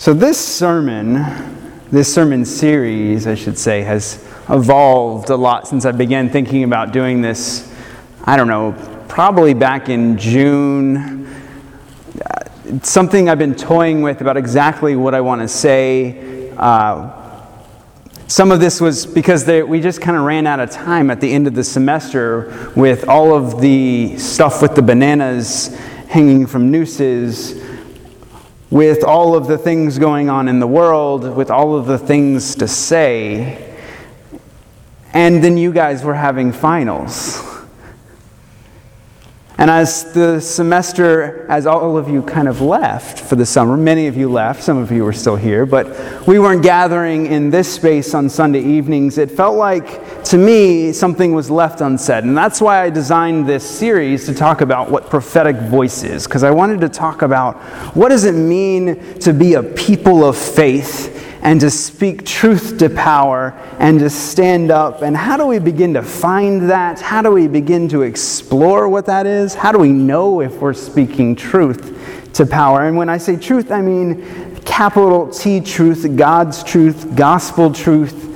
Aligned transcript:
So, 0.00 0.14
this 0.14 0.38
sermon, 0.38 1.24
this 1.90 2.14
sermon 2.14 2.44
series, 2.44 3.26
I 3.26 3.34
should 3.34 3.58
say, 3.58 3.82
has 3.82 4.24
evolved 4.48 5.28
a 5.30 5.34
lot 5.34 5.66
since 5.66 5.84
I 5.84 5.90
began 5.90 6.30
thinking 6.30 6.62
about 6.62 6.92
doing 6.92 7.20
this. 7.20 7.68
I 8.22 8.36
don't 8.36 8.46
know, 8.46 8.76
probably 9.08 9.54
back 9.54 9.88
in 9.88 10.16
June. 10.16 11.28
It's 12.66 12.88
something 12.88 13.28
I've 13.28 13.40
been 13.40 13.56
toying 13.56 14.02
with 14.02 14.20
about 14.20 14.36
exactly 14.36 14.94
what 14.94 15.16
I 15.16 15.20
want 15.20 15.42
to 15.42 15.48
say. 15.48 16.52
Uh, 16.56 17.42
some 18.28 18.52
of 18.52 18.60
this 18.60 18.80
was 18.80 19.04
because 19.04 19.46
they, 19.46 19.64
we 19.64 19.80
just 19.80 20.00
kind 20.00 20.16
of 20.16 20.22
ran 20.22 20.46
out 20.46 20.60
of 20.60 20.70
time 20.70 21.10
at 21.10 21.20
the 21.20 21.32
end 21.32 21.48
of 21.48 21.56
the 21.56 21.64
semester 21.64 22.70
with 22.76 23.08
all 23.08 23.34
of 23.34 23.60
the 23.60 24.16
stuff 24.16 24.62
with 24.62 24.76
the 24.76 24.82
bananas 24.82 25.76
hanging 26.06 26.46
from 26.46 26.70
nooses 26.70 27.67
with 28.70 29.02
all 29.02 29.34
of 29.34 29.46
the 29.46 29.58
things 29.58 29.98
going 29.98 30.28
on 30.28 30.48
in 30.48 30.60
the 30.60 30.66
world, 30.66 31.34
with 31.36 31.50
all 31.50 31.76
of 31.76 31.86
the 31.86 31.98
things 31.98 32.54
to 32.56 32.68
say. 32.68 33.74
And 35.12 35.42
then 35.42 35.56
you 35.56 35.72
guys 35.72 36.04
were 36.04 36.14
having 36.14 36.52
finals. 36.52 37.57
And 39.60 39.68
as 39.68 40.12
the 40.12 40.40
semester, 40.40 41.44
as 41.48 41.66
all 41.66 41.96
of 41.96 42.08
you 42.08 42.22
kind 42.22 42.46
of 42.46 42.60
left 42.60 43.18
for 43.18 43.34
the 43.34 43.44
summer, 43.44 43.76
many 43.76 44.06
of 44.06 44.16
you 44.16 44.30
left, 44.30 44.62
some 44.62 44.78
of 44.78 44.92
you 44.92 45.02
were 45.02 45.12
still 45.12 45.34
here, 45.34 45.66
but 45.66 46.28
we 46.28 46.38
weren't 46.38 46.62
gathering 46.62 47.26
in 47.26 47.50
this 47.50 47.74
space 47.74 48.14
on 48.14 48.28
Sunday 48.28 48.62
evenings. 48.62 49.18
It 49.18 49.32
felt 49.32 49.56
like, 49.56 50.22
to 50.26 50.38
me, 50.38 50.92
something 50.92 51.34
was 51.34 51.50
left 51.50 51.80
unsaid. 51.80 52.22
And 52.22 52.38
that's 52.38 52.60
why 52.60 52.84
I 52.84 52.90
designed 52.90 53.48
this 53.48 53.68
series 53.68 54.26
to 54.26 54.34
talk 54.34 54.60
about 54.60 54.92
what 54.92 55.10
prophetic 55.10 55.56
voice 55.56 56.04
is, 56.04 56.28
because 56.28 56.44
I 56.44 56.52
wanted 56.52 56.80
to 56.82 56.88
talk 56.88 57.22
about 57.22 57.56
what 57.96 58.10
does 58.10 58.26
it 58.26 58.36
mean 58.36 59.18
to 59.18 59.32
be 59.32 59.54
a 59.54 59.62
people 59.64 60.24
of 60.24 60.38
faith 60.38 61.17
and 61.42 61.60
to 61.60 61.70
speak 61.70 62.24
truth 62.24 62.78
to 62.78 62.90
power 62.90 63.52
and 63.78 63.98
to 64.00 64.10
stand 64.10 64.70
up. 64.70 65.02
And 65.02 65.16
how 65.16 65.36
do 65.36 65.46
we 65.46 65.58
begin 65.58 65.94
to 65.94 66.02
find 66.02 66.70
that? 66.70 67.00
How 67.00 67.22
do 67.22 67.30
we 67.30 67.48
begin 67.48 67.88
to 67.90 68.02
explore 68.02 68.88
what 68.88 69.06
that 69.06 69.26
is? 69.26 69.54
How 69.54 69.72
do 69.72 69.78
we 69.78 69.92
know 69.92 70.40
if 70.40 70.60
we're 70.60 70.74
speaking 70.74 71.36
truth 71.36 72.32
to 72.34 72.46
power? 72.46 72.86
And 72.86 72.96
when 72.96 73.08
I 73.08 73.18
say 73.18 73.36
truth, 73.36 73.70
I 73.70 73.80
mean 73.80 74.56
capital 74.64 75.28
T 75.28 75.60
truth, 75.60 76.16
God's 76.16 76.62
truth, 76.62 77.14
gospel 77.14 77.72
truth. 77.72 78.26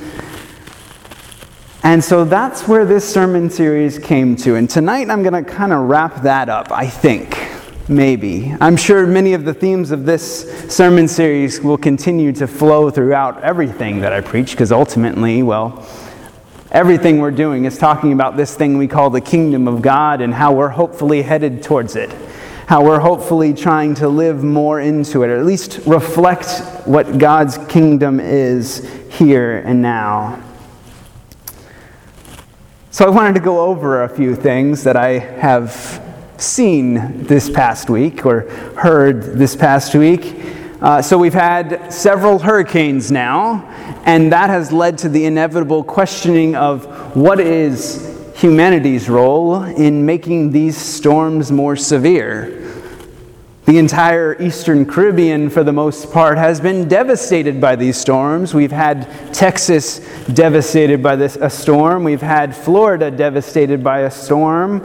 And 1.84 2.02
so 2.02 2.24
that's 2.24 2.68
where 2.68 2.84
this 2.84 3.08
sermon 3.08 3.50
series 3.50 3.98
came 3.98 4.36
to. 4.36 4.54
And 4.54 4.70
tonight 4.70 5.10
I'm 5.10 5.22
going 5.22 5.44
to 5.44 5.50
kind 5.50 5.72
of 5.72 5.88
wrap 5.88 6.22
that 6.22 6.48
up, 6.48 6.70
I 6.70 6.86
think. 6.86 7.36
Maybe. 7.88 8.54
I'm 8.60 8.76
sure 8.76 9.06
many 9.08 9.34
of 9.34 9.44
the 9.44 9.52
themes 9.52 9.90
of 9.90 10.06
this 10.06 10.72
sermon 10.72 11.08
series 11.08 11.60
will 11.60 11.76
continue 11.76 12.32
to 12.34 12.46
flow 12.46 12.90
throughout 12.90 13.42
everything 13.42 14.00
that 14.00 14.12
I 14.12 14.20
preach, 14.20 14.52
because 14.52 14.70
ultimately, 14.70 15.42
well, 15.42 15.84
everything 16.70 17.18
we're 17.18 17.32
doing 17.32 17.64
is 17.64 17.76
talking 17.76 18.12
about 18.12 18.36
this 18.36 18.54
thing 18.54 18.78
we 18.78 18.86
call 18.86 19.10
the 19.10 19.20
kingdom 19.20 19.66
of 19.66 19.82
God 19.82 20.20
and 20.20 20.32
how 20.32 20.52
we're 20.52 20.68
hopefully 20.68 21.22
headed 21.22 21.64
towards 21.64 21.96
it. 21.96 22.12
How 22.68 22.84
we're 22.84 23.00
hopefully 23.00 23.52
trying 23.52 23.96
to 23.96 24.08
live 24.08 24.44
more 24.44 24.80
into 24.80 25.24
it, 25.24 25.28
or 25.28 25.38
at 25.38 25.44
least 25.44 25.80
reflect 25.84 26.60
what 26.86 27.18
God's 27.18 27.58
kingdom 27.66 28.20
is 28.20 28.88
here 29.10 29.58
and 29.58 29.82
now. 29.82 30.40
So, 32.92 33.06
I 33.06 33.10
wanted 33.10 33.34
to 33.34 33.40
go 33.40 33.60
over 33.60 34.04
a 34.04 34.08
few 34.08 34.36
things 34.36 34.84
that 34.84 34.96
I 34.96 35.18
have 35.18 36.11
seen 36.42 37.24
this 37.24 37.48
past 37.48 37.88
week 37.88 38.26
or 38.26 38.48
heard 38.76 39.22
this 39.38 39.56
past 39.56 39.94
week. 39.94 40.34
Uh, 40.82 41.00
so 41.00 41.16
we've 41.16 41.32
had 41.32 41.92
several 41.92 42.40
hurricanes 42.40 43.12
now, 43.12 43.64
and 44.04 44.32
that 44.32 44.50
has 44.50 44.72
led 44.72 44.98
to 44.98 45.08
the 45.08 45.24
inevitable 45.24 45.84
questioning 45.84 46.56
of 46.56 47.16
what 47.16 47.38
is 47.38 48.08
humanity's 48.34 49.08
role 49.08 49.62
in 49.62 50.04
making 50.04 50.50
these 50.50 50.76
storms 50.76 51.52
more 51.52 51.76
severe. 51.76 52.58
The 53.64 53.78
entire 53.78 54.42
Eastern 54.42 54.84
Caribbean, 54.84 55.48
for 55.50 55.62
the 55.62 55.72
most 55.72 56.10
part, 56.12 56.36
has 56.36 56.60
been 56.60 56.88
devastated 56.88 57.60
by 57.60 57.76
these 57.76 57.96
storms. 57.96 58.52
We've 58.52 58.72
had 58.72 59.08
Texas 59.32 60.00
devastated 60.26 61.00
by 61.00 61.14
this, 61.14 61.36
a 61.36 61.48
storm. 61.48 62.02
We've 62.02 62.20
had 62.20 62.56
Florida 62.56 63.08
devastated 63.08 63.84
by 63.84 64.00
a 64.00 64.10
storm 64.10 64.80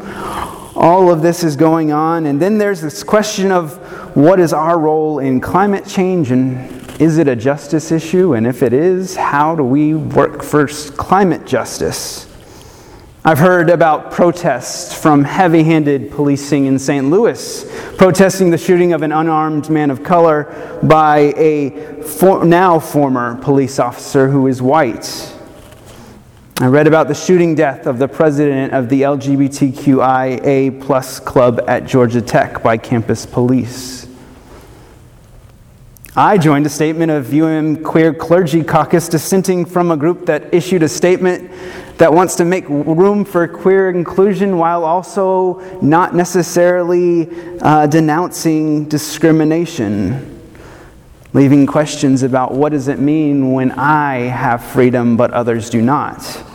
all 0.77 1.11
of 1.11 1.21
this 1.21 1.43
is 1.43 1.55
going 1.55 1.91
on. 1.91 2.27
And 2.27 2.39
then 2.39 2.57
there's 2.59 2.81
this 2.81 3.03
question 3.03 3.51
of 3.51 3.77
what 4.15 4.39
is 4.39 4.53
our 4.53 4.79
role 4.79 5.19
in 5.19 5.41
climate 5.41 5.87
change 5.87 6.31
and 6.31 6.73
is 7.01 7.17
it 7.17 7.27
a 7.27 7.35
justice 7.35 7.91
issue? 7.91 8.33
And 8.33 8.47
if 8.47 8.63
it 8.63 8.73
is, 8.73 9.15
how 9.15 9.55
do 9.55 9.63
we 9.63 9.93
work 9.93 10.43
for 10.43 10.67
climate 10.67 11.45
justice? 11.45 12.25
I've 13.25 13.39
heard 13.39 13.69
about 13.69 14.11
protests 14.11 14.93
from 14.99 15.23
heavy 15.23 15.63
handed 15.63 16.11
policing 16.11 16.65
in 16.65 16.79
St. 16.79 17.09
Louis, 17.09 17.69
protesting 17.97 18.51
the 18.51 18.57
shooting 18.57 18.93
of 18.93 19.01
an 19.01 19.11
unarmed 19.11 19.69
man 19.69 19.91
of 19.91 20.01
color 20.01 20.79
by 20.81 21.33
a 21.35 22.01
for, 22.03 22.45
now 22.45 22.79
former 22.79 23.35
police 23.41 23.79
officer 23.79 24.29
who 24.29 24.47
is 24.47 24.61
white. 24.61 25.36
I 26.59 26.65
read 26.65 26.87
about 26.87 27.07
the 27.07 27.13
shooting 27.13 27.53
death 27.53 27.85
of 27.85 27.99
the 27.99 28.07
president 28.07 28.73
of 28.73 28.89
the 28.89 29.03
LGBTQIA 29.03 30.81
plus 30.81 31.19
club 31.19 31.61
at 31.67 31.85
Georgia 31.85 32.19
Tech 32.19 32.63
by 32.63 32.77
campus 32.77 33.27
police. 33.27 34.07
I 36.15 36.39
joined 36.39 36.65
a 36.65 36.69
statement 36.69 37.11
of 37.11 37.31
UM 37.31 37.83
Queer 37.83 38.11
Clergy 38.11 38.63
Caucus 38.63 39.07
dissenting 39.07 39.65
from 39.65 39.91
a 39.91 39.97
group 39.97 40.25
that 40.25 40.51
issued 40.51 40.81
a 40.81 40.89
statement 40.89 41.51
that 41.99 42.11
wants 42.11 42.35
to 42.37 42.43
make 42.43 42.67
room 42.67 43.23
for 43.23 43.47
queer 43.47 43.91
inclusion 43.91 44.57
while 44.57 44.83
also 44.83 45.59
not 45.79 46.15
necessarily 46.15 47.29
uh, 47.61 47.85
denouncing 47.85 48.89
discrimination 48.89 50.33
leaving 51.33 51.67
questions 51.67 52.23
about 52.23 52.53
what 52.53 52.71
does 52.71 52.87
it 52.87 52.97
mean 52.97 53.51
when 53.51 53.71
I 53.73 54.21
have 54.21 54.63
freedom 54.63 55.17
but 55.17 55.29
others 55.33 55.69
do 55.69 55.83
not. 55.83 56.45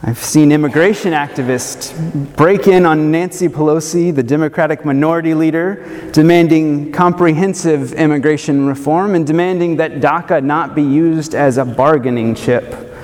I've 0.00 0.18
seen 0.18 0.52
immigration 0.52 1.12
activists 1.12 1.92
break 2.36 2.68
in 2.68 2.86
on 2.86 3.10
Nancy 3.10 3.48
Pelosi, 3.48 4.14
the 4.14 4.22
Democratic 4.22 4.84
minority 4.84 5.34
leader, 5.34 6.10
demanding 6.12 6.92
comprehensive 6.92 7.94
immigration 7.94 8.68
reform 8.68 9.16
and 9.16 9.26
demanding 9.26 9.78
that 9.78 9.94
DACA 9.94 10.44
not 10.44 10.76
be 10.76 10.84
used 10.84 11.34
as 11.34 11.58
a 11.58 11.64
bargaining 11.64 12.36
chip. 12.36 12.94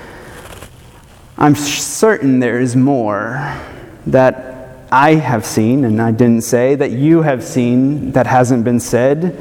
I'm 1.36 1.56
certain 1.56 2.38
there 2.38 2.60
is 2.60 2.76
more 2.76 3.60
that 4.06 4.86
I 4.92 5.14
have 5.14 5.44
seen, 5.44 5.84
and 5.84 6.00
I 6.00 6.12
didn't 6.12 6.42
say, 6.42 6.76
that 6.76 6.92
you 6.92 7.22
have 7.22 7.42
seen 7.42 8.12
that 8.12 8.28
hasn't 8.28 8.62
been 8.62 8.78
said. 8.78 9.36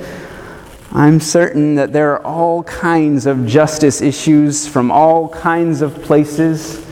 I'm 0.92 1.20
certain 1.20 1.76
that 1.76 1.94
there 1.94 2.14
are 2.14 2.26
all 2.26 2.64
kinds 2.64 3.28
of 3.28 3.46
justice 3.46 4.02
issues 4.02 4.68
from 4.68 4.90
all 4.90 5.30
kinds 5.30 5.84
of 5.84 6.02
places 6.02 6.83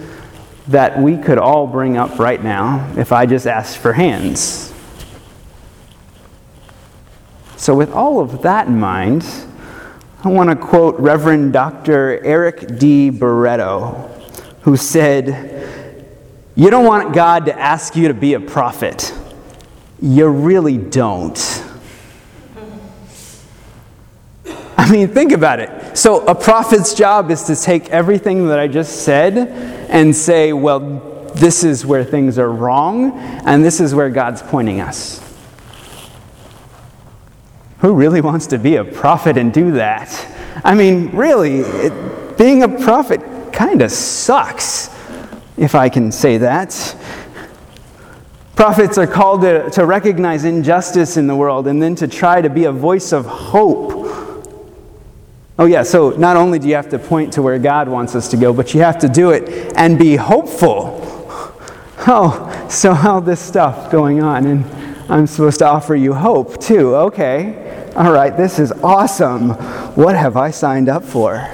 that 0.68 1.00
we 1.00 1.18
could 1.18 1.38
all 1.38 1.68
bring 1.68 1.98
up 1.98 2.20
right 2.20 2.42
now 2.42 2.92
if 2.98 3.12
I 3.12 3.26
just 3.26 3.48
asked 3.48 3.78
for 3.78 3.94
hands. 3.94 4.74
So, 7.58 7.76
with 7.76 7.92
all 7.92 8.20
of 8.20 8.42
that 8.42 8.68
in 8.68 8.80
mind, 8.80 9.26
I 10.24 10.30
want 10.30 10.50
to 10.50 10.56
quote 10.56 11.00
Reverend 11.00 11.54
Dr. 11.54 12.24
Eric 12.24 12.80
D. 12.80 13.10
Barreto, 13.10 14.10
who 14.62 14.78
said, 14.78 15.68
You 16.56 16.70
don't 16.70 16.86
want 16.86 17.14
God 17.14 17.46
to 17.46 17.60
ask 17.60 17.96
you 17.96 18.08
to 18.08 18.14
be 18.14 18.34
a 18.34 18.40
prophet. 18.40 19.14
You 20.02 20.28
really 20.28 20.78
don't. 20.78 21.38
I 24.92 24.94
mean, 24.94 25.08
think 25.08 25.32
about 25.32 25.62
it. 25.62 25.98
So, 25.98 26.26
a 26.28 26.36
prophet's 26.36 26.94
job 26.94 27.32
is 27.32 27.44
to 27.44 27.56
take 27.56 27.90
everything 27.92 28.50
that 28.50 28.60
I 28.60 28.68
just 28.68 29.04
said 29.04 29.38
and 29.90 30.14
say, 30.14 30.52
well, 30.52 30.80
this 31.34 31.64
is 31.64 31.86
where 31.86 32.04
things 32.04 32.38
are 32.38 32.52
wrong, 32.52 33.18
and 33.46 33.64
this 33.64 33.80
is 33.80 33.96
where 33.96 34.10
God's 34.10 34.42
pointing 34.42 34.82
us. 34.82 35.22
Who 37.80 37.94
really 37.94 38.20
wants 38.20 38.48
to 38.48 38.58
be 38.58 38.76
a 38.76 38.84
prophet 38.84 39.38
and 39.38 39.54
do 39.54 39.72
that? 39.72 40.28
I 40.62 40.76
mean, 40.76 41.12
really, 41.12 41.60
it, 41.60 42.38
being 42.38 42.64
a 42.64 42.68
prophet 42.68 43.22
kind 43.54 43.82
of 43.82 43.92
sucks, 43.92 44.90
if 45.56 45.74
I 45.74 45.88
can 45.88 46.12
say 46.12 46.38
that. 46.40 46.98
Prophets 48.58 48.98
are 48.98 49.08
called 49.08 49.44
to, 49.44 49.70
to 49.70 49.86
recognize 49.86 50.44
injustice 50.44 51.16
in 51.16 51.28
the 51.28 51.36
world 51.36 51.68
and 51.68 51.82
then 51.82 51.96
to 51.96 52.10
try 52.10 52.42
to 52.42 52.50
be 52.50 52.66
a 52.66 52.74
voice 52.74 53.14
of 53.14 53.26
hope 53.26 54.02
Oh, 55.60 55.66
yeah, 55.66 55.84
so 55.84 56.12
not 56.12 56.38
only 56.38 56.60
do 56.60 56.68
you 56.68 56.76
have 56.76 56.90
to 56.90 57.00
point 57.00 57.34
to 57.34 57.42
where 57.42 57.60
God 57.60 57.88
wants 57.88 58.16
us 58.16 58.30
to 58.30 58.38
go, 58.38 58.54
but 58.54 58.74
you 58.74 58.82
have 58.82 58.98
to 59.00 59.10
do 59.10 59.32
it 59.32 59.74
and 59.76 60.00
be 60.00 60.16
hopeful. 60.16 61.00
Oh, 62.08 62.68
so 62.70 62.94
all 62.94 63.22
this 63.22 63.40
stuff 63.40 63.92
going 63.92 64.24
on, 64.24 64.46
and 64.46 64.66
I'm 65.12 65.28
supposed 65.28 65.60
to 65.60 65.66
offer 65.66 65.96
you 65.96 66.14
hope 66.14 66.60
too. 66.60 66.96
Okay. 66.96 67.92
All 67.96 68.12
right, 68.12 68.36
this 68.36 68.58
is 68.58 68.72
awesome. 68.72 69.50
What 69.96 70.16
have 70.16 70.38
I 70.38 70.50
signed 70.52 70.88
up 70.88 71.04
for? 71.04 71.48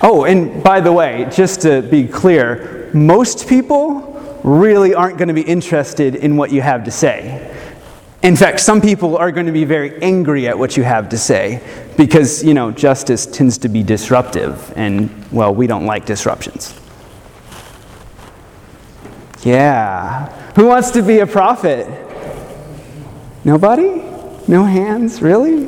Oh, 0.00 0.24
and 0.24 0.62
by 0.62 0.80
the 0.80 0.92
way, 0.92 1.28
just 1.30 1.60
to 1.62 1.82
be 1.82 2.06
clear, 2.06 2.88
most 2.94 3.48
people 3.48 4.40
really 4.44 4.94
aren't 4.94 5.18
going 5.18 5.28
to 5.28 5.34
be 5.34 5.42
interested 5.42 6.14
in 6.14 6.36
what 6.36 6.52
you 6.52 6.62
have 6.62 6.84
to 6.84 6.90
say. 6.90 7.49
In 8.22 8.36
fact, 8.36 8.60
some 8.60 8.82
people 8.82 9.16
are 9.16 9.32
going 9.32 9.46
to 9.46 9.52
be 9.52 9.64
very 9.64 10.00
angry 10.02 10.46
at 10.46 10.58
what 10.58 10.76
you 10.76 10.82
have 10.82 11.08
to 11.08 11.16
say 11.16 11.62
because, 11.96 12.44
you 12.44 12.52
know, 12.52 12.70
justice 12.70 13.24
tends 13.24 13.56
to 13.58 13.68
be 13.68 13.82
disruptive, 13.82 14.72
and, 14.76 15.10
well, 15.32 15.54
we 15.54 15.66
don't 15.66 15.86
like 15.86 16.04
disruptions. 16.04 16.78
Yeah. 19.42 20.28
Who 20.54 20.66
wants 20.66 20.90
to 20.90 21.02
be 21.02 21.20
a 21.20 21.26
prophet? 21.26 21.88
Nobody? 23.42 24.02
No 24.46 24.64
hands? 24.64 25.22
Really? 25.22 25.66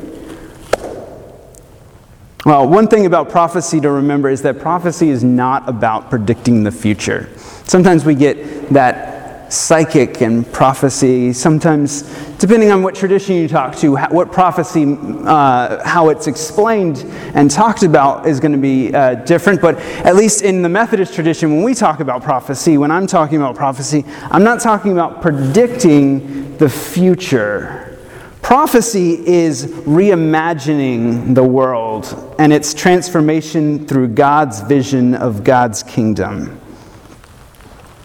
Well, 2.44 2.68
one 2.68 2.88
thing 2.88 3.06
about 3.06 3.30
prophecy 3.30 3.80
to 3.80 3.90
remember 3.90 4.28
is 4.28 4.42
that 4.42 4.58
prophecy 4.58 5.08
is 5.08 5.24
not 5.24 5.66
about 5.68 6.10
predicting 6.10 6.64
the 6.64 6.72
future. 6.72 7.30
Sometimes 7.64 8.04
we 8.04 8.14
get 8.14 8.68
that 8.70 9.21
psychic 9.52 10.22
and 10.22 10.50
prophecy. 10.50 11.32
Sometimes, 11.32 12.02
depending 12.38 12.70
on 12.70 12.82
what 12.82 12.94
tradition 12.94 13.36
you 13.36 13.46
talk 13.46 13.76
to, 13.76 13.96
what 13.96 14.32
prophecy, 14.32 14.96
uh, 15.24 15.86
how 15.86 16.08
it's 16.08 16.26
explained 16.26 17.04
and 17.34 17.50
talked 17.50 17.82
about 17.82 18.26
is 18.26 18.40
going 18.40 18.52
to 18.52 18.58
be 18.58 18.94
uh, 18.94 19.14
different. 19.14 19.60
But 19.60 19.76
at 20.06 20.16
least 20.16 20.42
in 20.42 20.62
the 20.62 20.68
Methodist 20.68 21.14
tradition, 21.14 21.54
when 21.54 21.62
we 21.62 21.74
talk 21.74 22.00
about 22.00 22.22
prophecy, 22.22 22.78
when 22.78 22.90
I'm 22.90 23.06
talking 23.06 23.36
about 23.36 23.54
prophecy, 23.54 24.04
I'm 24.30 24.42
not 24.42 24.60
talking 24.60 24.92
about 24.92 25.20
predicting 25.20 26.56
the 26.56 26.68
future. 26.68 27.98
Prophecy 28.40 29.24
is 29.26 29.66
reimagining 29.66 31.34
the 31.34 31.44
world 31.44 32.34
and 32.38 32.52
its 32.52 32.72
transformation 32.72 33.86
through 33.86 34.08
God's 34.08 34.60
vision 34.62 35.14
of 35.14 35.44
God's 35.44 35.82
kingdom. 35.82 36.58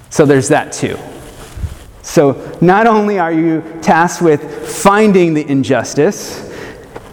So 0.09 0.25
there's 0.25 0.49
that 0.49 0.73
too. 0.73 0.97
So, 2.07 2.57
not 2.61 2.87
only 2.87 3.19
are 3.19 3.33
you 3.33 3.61
tasked 3.81 4.21
with 4.21 4.41
finding 4.65 5.33
the 5.33 5.45
injustice, 5.45 6.49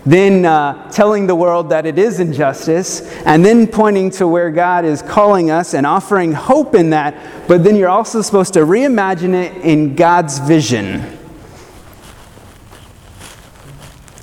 then 0.06 0.46
uh, 0.46 0.88
telling 0.93 1.26
the 1.26 1.35
world 1.35 1.70
that 1.70 1.85
it 1.85 1.99
is 1.99 2.20
injustice, 2.20 3.00
and 3.25 3.44
then 3.44 3.67
pointing 3.67 4.11
to 4.12 4.29
where 4.29 4.52
God 4.52 4.85
is 4.85 5.02
calling 5.02 5.50
us 5.50 5.75
and 5.75 5.85
offering 5.85 6.32
hope 6.32 6.76
in 6.76 6.91
that, 6.91 7.49
but 7.49 7.64
then 7.64 7.75
you're 7.75 7.88
also 7.88 8.23
supposed 8.23 8.55
to 8.55 8.61
reimagine 8.61 9.35
it 9.35 9.56
in 9.64 9.96
God's 9.96 10.38
vision. 10.38 11.19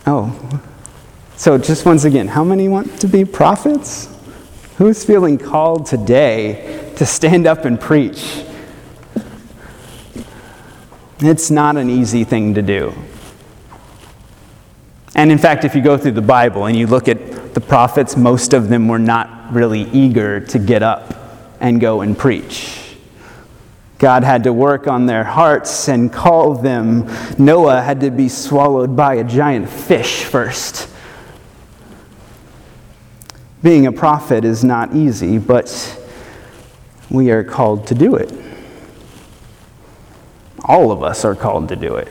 Oh, 0.08 0.62
so 1.36 1.58
just 1.58 1.86
once 1.86 2.06
again, 2.06 2.30
how 2.30 2.46
many 2.46 2.70
want 2.70 3.02
to 3.02 3.08
be 3.08 3.26
prophets? 3.26 4.08
Who's 4.78 5.04
feeling 5.04 5.38
called 5.38 5.86
today 5.86 6.94
to 6.96 7.06
stand 7.06 7.46
up 7.46 7.66
and 7.66 7.78
preach? 7.78 8.46
It's 11.24 11.52
not 11.52 11.78
an 11.78 11.90
easy 11.90 12.24
thing 12.24 12.56
to 12.56 12.64
do. 12.64 12.94
And 15.14 15.32
in 15.32 15.38
fact, 15.38 15.66
if 15.66 15.76
you 15.76 15.82
go 15.82 15.96
through 15.96 16.14
the 16.14 16.22
Bible 16.22 16.66
and 16.66 16.76
you 16.76 16.88
look 16.88 17.08
at 17.08 17.54
the 17.54 17.62
prophets, 17.62 18.18
most 18.18 18.54
of 18.54 18.70
them 18.70 18.88
were 18.88 18.98
not 18.98 19.54
really 19.54 19.82
eager 19.92 20.40
to 20.40 20.58
get 20.58 20.82
up 20.82 21.14
and 21.60 21.80
go 21.80 22.02
and 22.02 22.18
preach. 22.18 22.96
God 24.00 24.24
had 24.24 24.46
to 24.46 24.54
work 24.54 24.88
on 24.88 25.06
their 25.06 25.24
hearts 25.24 25.88
and 25.88 26.12
call 26.12 26.56
them. 26.56 27.08
Noah 27.38 27.84
had 27.84 28.00
to 28.00 28.10
be 28.10 28.28
swallowed 28.28 28.96
by 28.96 29.16
a 29.16 29.24
giant 29.24 29.70
fish 29.70 30.24
first. 30.24 30.90
Being 33.62 33.86
a 33.86 33.92
prophet 33.92 34.44
is 34.44 34.64
not 34.64 34.96
easy, 34.96 35.38
but 35.38 36.00
we 37.12 37.30
are 37.30 37.44
called 37.44 37.86
to 37.88 37.94
do 37.94 38.16
it. 38.16 38.34
All 40.66 40.92
of 40.92 41.04
us 41.04 41.26
are 41.26 41.36
called 41.36 41.70
to 41.70 41.76
do 41.76 41.96
it. 41.96 42.08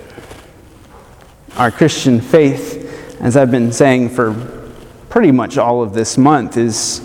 Our 1.56 1.70
Christian 1.70 2.20
faith, 2.20 3.19
as 3.20 3.37
I've 3.37 3.50
been 3.50 3.73
saying 3.73 4.11
for 4.11 4.35
pretty 5.08 5.32
much 5.32 5.58
all 5.58 5.82
of 5.82 5.93
this 5.93 6.17
month, 6.17 6.56
is 6.56 7.00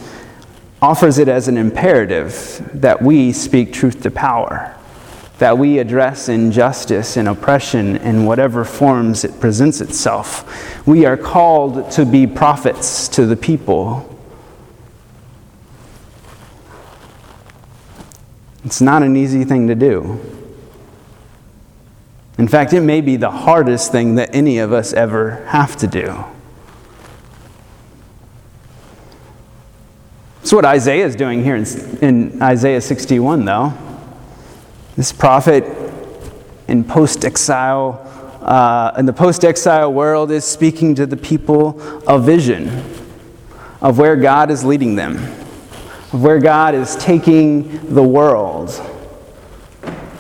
offers 0.81 1.17
it 1.17 1.27
as 1.27 1.47
an 1.47 1.57
imperative 1.57 2.69
that 2.73 3.01
we 3.01 3.31
speak 3.31 3.73
truth 3.73 4.01
to 4.03 4.11
power, 4.11 4.75
that 5.39 5.57
we 5.57 5.79
address 5.79 6.29
injustice 6.29 7.17
and 7.17 7.27
oppression 7.27 7.95
in 7.97 8.25
whatever 8.25 8.63
forms 8.63 9.23
it 9.23 9.39
presents 9.39 9.81
itself. 9.81 10.87
We 10.87 11.05
are 11.05 11.17
called 11.17 11.91
to 11.91 12.05
be 12.05 12.27
prophets 12.27 13.07
to 13.09 13.25
the 13.25 13.35
people. 13.35 14.11
It's 18.63 18.81
not 18.81 19.03
an 19.03 19.15
easy 19.15 19.43
thing 19.43 19.67
to 19.67 19.75
do. 19.75 20.44
In 22.37 22.47
fact, 22.49 22.73
it 22.73 22.81
may 22.81 22.99
be 22.99 23.15
the 23.15 23.31
hardest 23.31 23.91
thing 23.91 24.15
that 24.15 24.35
any 24.35 24.59
of 24.59 24.73
us 24.73 24.91
ever 24.91 25.45
have 25.45 25.77
to 25.77 25.87
do. 25.87 26.23
That's 30.39 30.51
what 30.51 30.65
Isaiah 30.65 31.05
is 31.05 31.15
doing 31.15 31.43
here 31.43 31.55
in, 31.55 31.65
in 32.01 32.41
Isaiah 32.41 32.81
61, 32.81 33.45
though. 33.45 33.73
This 34.97 35.11
prophet 35.11 35.63
in 36.67 36.83
post 36.83 37.23
exile, 37.23 38.01
uh, 38.41 38.93
in 38.97 39.05
the 39.05 39.13
post 39.13 39.45
exile 39.45 39.91
world, 39.91 40.29
is 40.29 40.43
speaking 40.43 40.93
to 40.95 41.05
the 41.05 41.17
people 41.17 41.81
a 42.07 42.19
vision 42.19 42.67
of 43.81 43.97
where 43.97 44.15
God 44.15 44.51
is 44.51 44.63
leading 44.65 44.95
them, 44.95 45.17
of 46.11 46.21
where 46.21 46.39
God 46.39 46.75
is 46.75 46.95
taking 46.97 47.93
the 47.93 48.03
world 48.03 48.69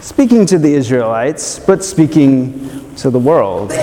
speaking 0.05 0.45
to 0.45 0.59
the 0.59 0.71
Israelites, 0.71 1.57
but 1.57 1.83
speaking 1.83 2.93
to 2.95 3.09
the 3.09 3.17
world. 3.17 3.73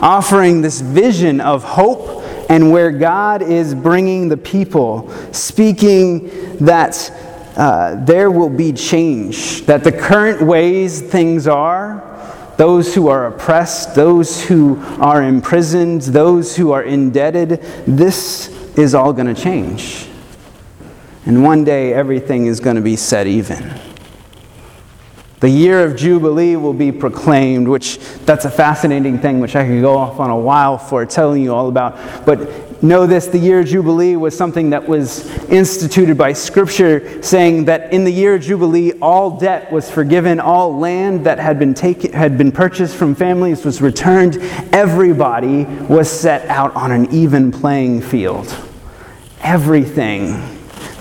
Offering 0.00 0.62
this 0.62 0.80
vision 0.80 1.42
of 1.42 1.62
hope 1.62 2.24
and 2.48 2.72
where 2.72 2.90
God 2.90 3.42
is 3.42 3.74
bringing 3.74 4.30
the 4.30 4.36
people, 4.38 5.10
speaking 5.30 6.56
that 6.56 7.12
uh, 7.58 8.02
there 8.06 8.30
will 8.30 8.48
be 8.48 8.72
change, 8.72 9.66
that 9.66 9.84
the 9.84 9.92
current 9.92 10.40
ways 10.40 11.02
things 11.02 11.46
are, 11.46 12.02
those 12.56 12.94
who 12.94 13.08
are 13.08 13.26
oppressed, 13.26 13.94
those 13.94 14.42
who 14.42 14.82
are 14.98 15.22
imprisoned, 15.22 16.00
those 16.00 16.56
who 16.56 16.72
are 16.72 16.82
indebted, 16.82 17.60
this 17.86 18.48
is 18.78 18.94
all 18.94 19.12
going 19.12 19.32
to 19.32 19.38
change. 19.38 20.08
And 21.26 21.44
one 21.44 21.62
day 21.62 21.92
everything 21.92 22.46
is 22.46 22.58
going 22.58 22.76
to 22.76 22.82
be 22.82 22.96
set 22.96 23.26
even. 23.26 23.85
The 25.38 25.50
year 25.50 25.84
of 25.84 25.96
Jubilee 25.96 26.56
will 26.56 26.72
be 26.72 26.90
proclaimed, 26.90 27.68
which 27.68 27.98
that's 28.24 28.46
a 28.46 28.50
fascinating 28.50 29.18
thing, 29.18 29.38
which 29.40 29.54
I 29.54 29.66
could 29.66 29.82
go 29.82 29.98
off 29.98 30.18
on 30.18 30.30
a 30.30 30.38
while 30.38 30.78
for 30.78 31.04
telling 31.04 31.42
you 31.42 31.54
all 31.54 31.68
about. 31.68 32.24
But 32.24 32.82
know 32.82 33.06
this 33.06 33.26
the 33.26 33.38
year 33.38 33.60
of 33.60 33.66
Jubilee 33.66 34.16
was 34.16 34.34
something 34.34 34.70
that 34.70 34.88
was 34.88 35.26
instituted 35.50 36.16
by 36.16 36.32
Scripture, 36.32 37.22
saying 37.22 37.66
that 37.66 37.92
in 37.92 38.04
the 38.04 38.10
year 38.10 38.36
of 38.36 38.42
Jubilee, 38.42 38.92
all 39.02 39.38
debt 39.38 39.70
was 39.70 39.90
forgiven, 39.90 40.40
all 40.40 40.78
land 40.78 41.26
that 41.26 41.38
had 41.38 41.58
been, 41.58 41.74
taken, 41.74 42.14
had 42.14 42.38
been 42.38 42.50
purchased 42.50 42.96
from 42.96 43.14
families 43.14 43.62
was 43.62 43.82
returned. 43.82 44.38
Everybody 44.72 45.64
was 45.64 46.10
set 46.10 46.48
out 46.48 46.74
on 46.74 46.92
an 46.92 47.12
even 47.12 47.52
playing 47.52 48.00
field. 48.00 48.56
Everything. 49.42 50.42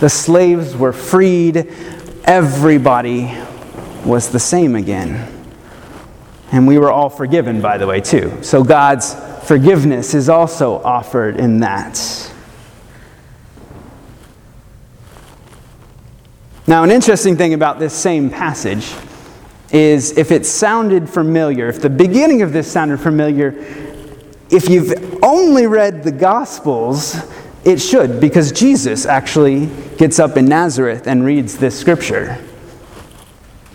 The 0.01 0.09
slaves 0.09 0.75
were 0.75 0.91
freed. 0.91 1.71
Everybody 2.25 3.33
was 4.05 4.29
the 4.29 4.39
same 4.39 4.75
again. 4.75 5.31
And 6.51 6.67
we 6.67 6.77
were 6.77 6.91
all 6.91 7.09
forgiven, 7.09 7.61
by 7.61 7.77
the 7.77 7.87
way, 7.87 8.01
too. 8.01 8.37
So 8.41 8.63
God's 8.63 9.15
forgiveness 9.45 10.13
is 10.13 10.29
also 10.29 10.81
offered 10.83 11.37
in 11.37 11.59
that. 11.59 12.31
Now, 16.67 16.83
an 16.83 16.91
interesting 16.91 17.37
thing 17.37 17.53
about 17.53 17.79
this 17.79 17.93
same 17.93 18.29
passage 18.29 18.91
is 19.71 20.17
if 20.17 20.31
it 20.31 20.45
sounded 20.45 21.09
familiar, 21.09 21.67
if 21.67 21.81
the 21.81 21.89
beginning 21.89 22.41
of 22.41 22.53
this 22.53 22.71
sounded 22.71 22.99
familiar, 22.99 23.53
if 24.49 24.69
you've 24.69 25.19
only 25.23 25.67
read 25.67 26.03
the 26.03 26.11
Gospels, 26.11 27.15
it 27.63 27.79
should, 27.79 28.19
because 28.19 28.51
Jesus 28.51 29.05
actually 29.05 29.67
gets 29.97 30.19
up 30.19 30.37
in 30.37 30.45
Nazareth 30.45 31.07
and 31.07 31.25
reads 31.25 31.57
this 31.57 31.77
scripture. 31.77 32.43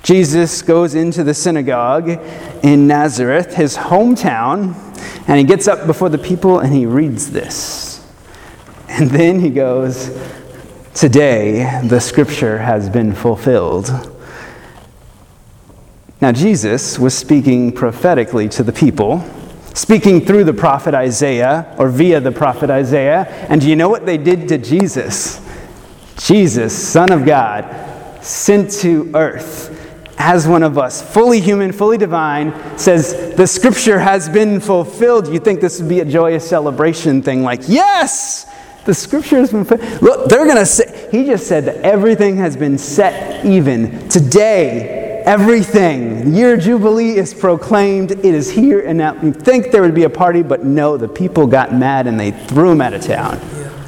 Jesus 0.03 0.63
goes 0.63 0.95
into 0.95 1.23
the 1.23 1.35
synagogue 1.35 2.09
in 2.63 2.87
Nazareth, 2.87 3.55
his 3.55 3.77
hometown, 3.77 4.75
and 5.29 5.39
he 5.39 5.45
gets 5.45 5.69
up 5.69 5.87
before 5.87 6.09
the 6.09 6.19
people 6.19 6.59
and 6.59 6.75
he 6.75 6.87
reads 6.87 7.31
this. 7.31 8.07
And 8.89 9.11
then 9.11 9.41
he 9.41 9.51
goes, 9.51 10.19
Today 10.95 11.81
the 11.85 12.01
scripture 12.01 12.59
has 12.59 12.89
been 12.89 13.15
fulfilled. 13.15 13.89
Now, 16.21 16.33
Jesus 16.33 16.99
was 16.99 17.17
speaking 17.17 17.73
prophetically 17.73 18.47
to 18.51 18.63
the 18.63 18.73
people, 18.73 19.25
speaking 19.73 20.21
through 20.27 20.45
the 20.45 20.53
prophet 20.53 20.93
Isaiah 20.93 21.75
or 21.79 21.89
via 21.89 22.21
the 22.21 22.33
prophet 22.33 22.69
Isaiah. 22.69 23.27
And 23.49 23.61
do 23.61 23.71
you 23.71 23.77
know 23.77 23.89
what 23.89 24.05
they 24.05 24.19
did 24.19 24.47
to 24.49 24.59
Jesus? 24.59 25.41
Jesus, 26.19 26.77
Son 26.77 27.11
of 27.11 27.25
God, 27.25 27.65
sent 28.23 28.71
to 28.73 29.11
earth 29.15 29.70
as 30.21 30.47
one 30.47 30.63
of 30.63 30.77
us, 30.77 31.01
fully 31.01 31.41
human, 31.41 31.73
fully 31.73 31.97
divine, 31.97 32.53
says, 32.79 33.35
The 33.37 33.47
scripture 33.47 33.99
has 33.99 34.29
been 34.29 34.61
fulfilled. 34.61 35.27
You 35.29 35.41
think 35.41 35.63
this 35.63 35.81
would 35.81 35.89
be 35.89 36.01
a 36.01 36.05
joyous 36.05 36.47
celebration 36.47 37.23
thing 37.23 37.43
like, 37.43 37.63
Yes! 37.67 38.47
The 38.85 38.93
scripture 38.93 39.39
has 39.39 39.51
been 39.51 39.65
fulfilled. 39.65 40.03
Look, 40.03 40.29
they're 40.29 40.45
going 40.45 40.59
to 40.59 40.67
say, 40.67 41.09
He 41.11 41.25
just 41.25 41.47
said 41.47 41.65
that 41.65 41.77
everything 41.77 42.37
has 42.37 42.55
been 42.55 42.77
set 42.77 43.47
even. 43.47 44.09
Today, 44.11 45.23
everything, 45.25 46.35
year 46.35 46.59
Jubilee 46.59 47.17
is 47.17 47.33
proclaimed. 47.33 48.11
It 48.11 48.25
is 48.27 48.51
here 48.51 48.81
and 48.81 48.99
now. 48.99 49.15
You 49.23 49.33
think 49.33 49.71
there 49.71 49.81
would 49.81 49.95
be 49.95 50.05
a 50.05 50.11
party, 50.11 50.43
but 50.43 50.65
no, 50.65 50.99
the 50.99 51.09
people 51.09 51.47
got 51.47 51.75
mad 51.75 52.07
and 52.07 52.21
they 52.21 52.33
threw 52.33 52.73
him 52.73 52.83
out 52.83 52.93
of 52.93 53.01
town. 53.01 53.41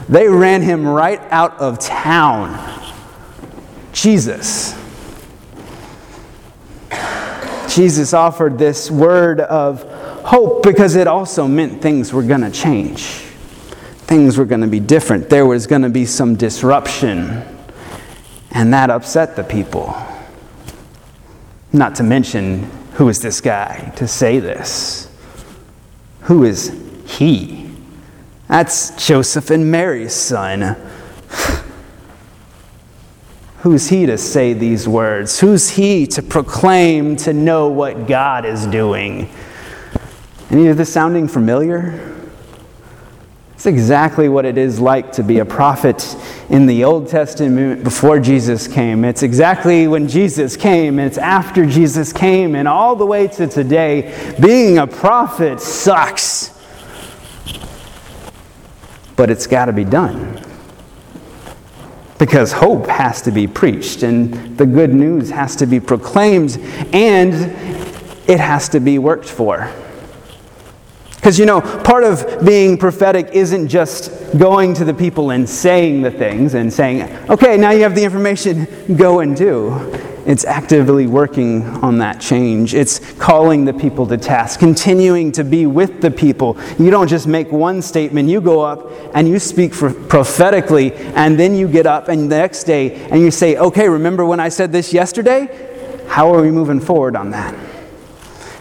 They 0.09 0.29
ran 0.29 0.63
him 0.63 0.87
right 0.89 1.21
out 1.31 1.59
of 1.59 1.79
town. 1.79 2.59
Jesus. 3.93 4.82
Jesus 7.75 8.13
offered 8.13 8.59
this 8.59 8.91
word 8.91 9.41
of 9.41 9.83
hope 10.25 10.63
because 10.63 10.95
it 10.95 11.07
also 11.07 11.49
meant 11.49 11.81
things 11.81 12.13
were 12.13 12.23
going 12.23 12.43
to 12.43 12.51
change. 12.51 13.05
Things 14.05 14.37
were 14.37 14.45
going 14.45 14.61
to 14.61 14.67
be 14.67 14.81
different. 14.81 15.31
There 15.31 15.47
was 15.47 15.67
going 15.67 15.83
to 15.83 15.89
be 15.89 16.05
some 16.05 16.37
disruption. 16.37 17.43
And 18.51 18.75
that 18.75 18.91
upset 18.91 19.37
the 19.37 19.45
people. 19.45 19.97
Not 21.73 21.95
to 21.97 22.03
mention, 22.03 22.65
who 22.95 23.09
is 23.09 23.21
this 23.21 23.41
guy 23.41 23.93
to 23.97 24.07
say 24.07 24.39
this? 24.39 25.11
Who 26.23 26.45
is 26.45 26.79
he? 27.07 27.71
That's 28.49 29.07
Joseph 29.07 29.49
and 29.49 29.71
Mary's 29.71 30.13
son. 30.13 30.77
Who's 33.63 33.89
he 33.89 34.07
to 34.07 34.19
say 34.19 34.55
these 34.55 34.89
words? 34.89 35.39
Who's 35.39 35.71
he 35.71 36.05
to 36.09 36.23
proclaim, 36.23 37.15
to 37.19 37.33
know 37.33 37.69
what 37.69 38.09
God 38.09 38.45
is 38.45 38.67
doing? 38.67 39.31
Any 40.51 40.67
of 40.67 40.77
this 40.77 40.93
sounding 40.93 41.29
familiar? 41.29 42.13
It's 43.55 43.67
exactly 43.67 44.29
what 44.29 44.47
it 44.47 44.59
is 44.59 44.81
like 44.81 45.13
to 45.13 45.23
be 45.23 45.39
a 45.39 45.45
prophet 45.45 46.17
in 46.51 46.67
the 46.67 46.83
Old 46.83 47.09
Testament 47.09 47.85
before 47.85 48.19
Jesus 48.19 48.67
came. 48.67 49.05
It's 49.05 49.23
exactly 49.23 49.87
when 49.87 50.09
Jesus 50.09 50.57
came, 50.57 50.99
and 50.99 51.07
it's 51.07 51.19
after 51.19 51.65
Jesus 51.65 52.13
came, 52.13 52.57
and 52.57 52.67
all 52.67 52.97
the 52.97 53.07
way 53.07 53.29
to 53.29 53.47
today. 53.47 54.35
Being 54.41 54.79
a 54.79 54.89
prophet 54.89 55.61
sucks. 55.61 56.51
But 59.15 59.31
it's 59.31 59.47
got 59.47 59.67
to 59.67 59.73
be 59.73 59.85
done 59.85 60.52
because 62.23 62.53
hope 62.53 62.87
has 62.87 63.21
to 63.21 63.33
be 63.33 63.49
preached 63.49 64.05
and 64.05 64.57
the 64.57 64.65
good 64.65 64.95
news 64.95 65.29
has 65.29 65.57
to 65.57 65.67
be 65.67 65.81
proclaimed 65.81 66.57
and 66.93 67.35
it 68.31 68.39
has 68.39 68.69
to 68.69 68.79
be 68.79 68.97
worked 68.97 69.29
for. 69.29 69.69
Because, 71.17 71.37
you 71.37 71.47
know, 71.47 71.61
part 71.61 72.05
of 72.05 72.47
being 72.47 72.79
prophetic 72.79 73.31
isn't 73.33 73.67
just 73.67 74.39
going 74.39 74.73
to 74.75 74.85
the 74.85 74.95
people 74.95 75.33
and 75.33 75.51
saying 75.51 76.03
the 76.03 76.13
things 76.13 76.55
and 76.55 76.73
saying, 76.73 77.03
okay, 77.29 77.57
now 77.57 77.73
you 77.73 77.83
have 77.83 77.97
the 77.97 78.05
information, 78.05 78.69
go 78.97 79.19
and 79.19 79.37
do. 79.37 79.73
It's 80.25 80.45
actively 80.45 81.07
working 81.07 81.67
on 81.83 81.99
that 81.99 82.21
change. 82.21 82.75
It's 82.75 83.01
calling 83.15 83.65
the 83.65 83.73
people 83.73 84.07
to 84.07 84.17
task, 84.17 84.61
continuing 84.61 85.33
to 85.33 85.43
be 85.43 85.67
with 85.67 86.01
the 86.01 86.11
people. 86.11 86.57
You 86.79 86.91
don't 86.91 87.09
just 87.09 87.27
make 87.27 87.51
one 87.51 87.83
statement, 87.83 88.29
you 88.29 88.41
go 88.41 88.61
up 88.61 88.89
and 89.15 89.29
you 89.29 89.39
speak 89.41 89.73
prophetically, 89.73 90.95
and 90.95 91.39
then 91.39 91.57
you 91.57 91.67
get 91.67 91.87
up 91.87 92.09
and 92.09 92.31
the 92.31 92.37
next 92.37 92.65
day 92.65 92.95
and 93.07 93.21
you 93.21 93.31
say, 93.31 93.57
okay, 93.57 93.89
remember 93.89 94.25
when 94.25 94.39
I 94.39 94.49
said 94.49 94.71
this 94.71 94.93
yesterday? 94.93 96.05
How 96.07 96.33
are 96.33 96.43
we 96.43 96.51
moving 96.51 96.79
forward 96.79 97.17
on 97.17 97.31
that? 97.31 97.55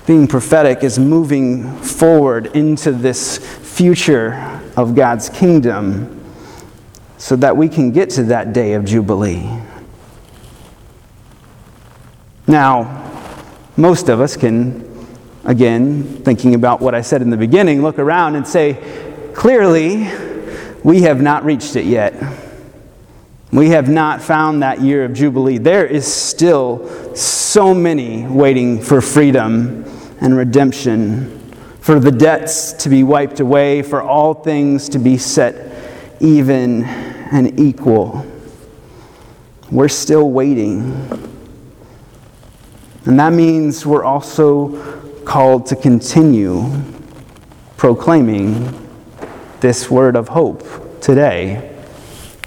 Being 0.07 0.27
prophetic 0.27 0.83
is 0.83 0.97
moving 0.97 1.75
forward 1.77 2.47
into 2.55 2.91
this 2.91 3.37
future 3.37 4.61
of 4.75 4.95
God's 4.95 5.29
kingdom 5.29 6.17
so 7.17 7.35
that 7.35 7.55
we 7.55 7.69
can 7.69 7.91
get 7.91 8.09
to 8.11 8.23
that 8.23 8.51
day 8.51 8.73
of 8.73 8.83
Jubilee. 8.83 9.61
Now, 12.51 13.09
most 13.77 14.09
of 14.09 14.19
us 14.19 14.35
can, 14.35 15.07
again, 15.45 16.03
thinking 16.25 16.53
about 16.53 16.81
what 16.81 16.93
I 16.93 16.99
said 16.99 17.21
in 17.21 17.29
the 17.29 17.37
beginning, 17.37 17.81
look 17.81 17.97
around 17.97 18.35
and 18.35 18.45
say, 18.45 19.31
clearly, 19.33 20.09
we 20.83 21.03
have 21.03 21.21
not 21.21 21.45
reached 21.45 21.77
it 21.77 21.85
yet. 21.85 22.13
We 23.53 23.69
have 23.69 23.87
not 23.87 24.21
found 24.21 24.63
that 24.63 24.81
year 24.81 25.05
of 25.05 25.13
Jubilee. 25.13 25.59
There 25.59 25.85
is 25.85 26.05
still 26.05 27.15
so 27.15 27.73
many 27.73 28.27
waiting 28.27 28.81
for 28.81 28.99
freedom 28.99 29.85
and 30.19 30.35
redemption, 30.35 31.39
for 31.79 32.01
the 32.01 32.11
debts 32.11 32.73
to 32.83 32.89
be 32.89 33.03
wiped 33.03 33.39
away, 33.39 33.81
for 33.81 34.01
all 34.01 34.33
things 34.33 34.89
to 34.89 34.99
be 34.99 35.17
set 35.17 35.73
even 36.19 36.83
and 36.83 37.57
equal. 37.57 38.25
We're 39.71 39.87
still 39.87 40.29
waiting. 40.29 41.30
And 43.05 43.19
that 43.19 43.33
means 43.33 43.85
we're 43.85 44.03
also 44.03 45.01
called 45.23 45.65
to 45.67 45.75
continue 45.75 46.69
proclaiming 47.77 48.77
this 49.59 49.89
word 49.89 50.15
of 50.15 50.27
hope 50.27 51.01
today, 51.01 51.75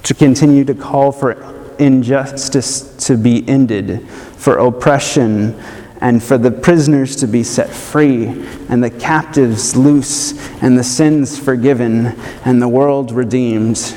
to 0.04 0.14
continue 0.14 0.64
to 0.64 0.75
call 0.75 1.11
for 1.11 1.75
injustice 1.78 2.96
to 3.06 3.16
be 3.16 3.49
ended, 3.49 4.08
for 4.08 4.58
oppression, 4.58 5.61
and 6.00 6.23
for 6.23 6.38
the 6.38 6.50
prisoners 6.50 7.16
to 7.16 7.26
be 7.26 7.42
set 7.42 7.70
free, 7.70 8.26
and 8.68 8.82
the 8.82 8.90
captives 8.90 9.75
loose, 9.75 10.38
and 10.62 10.78
the 10.78 10.84
sins 10.84 11.37
forgiven, 11.37 12.06
and 12.44 12.62
the 12.62 12.68
world 12.68 13.11
redeemed. 13.11 13.96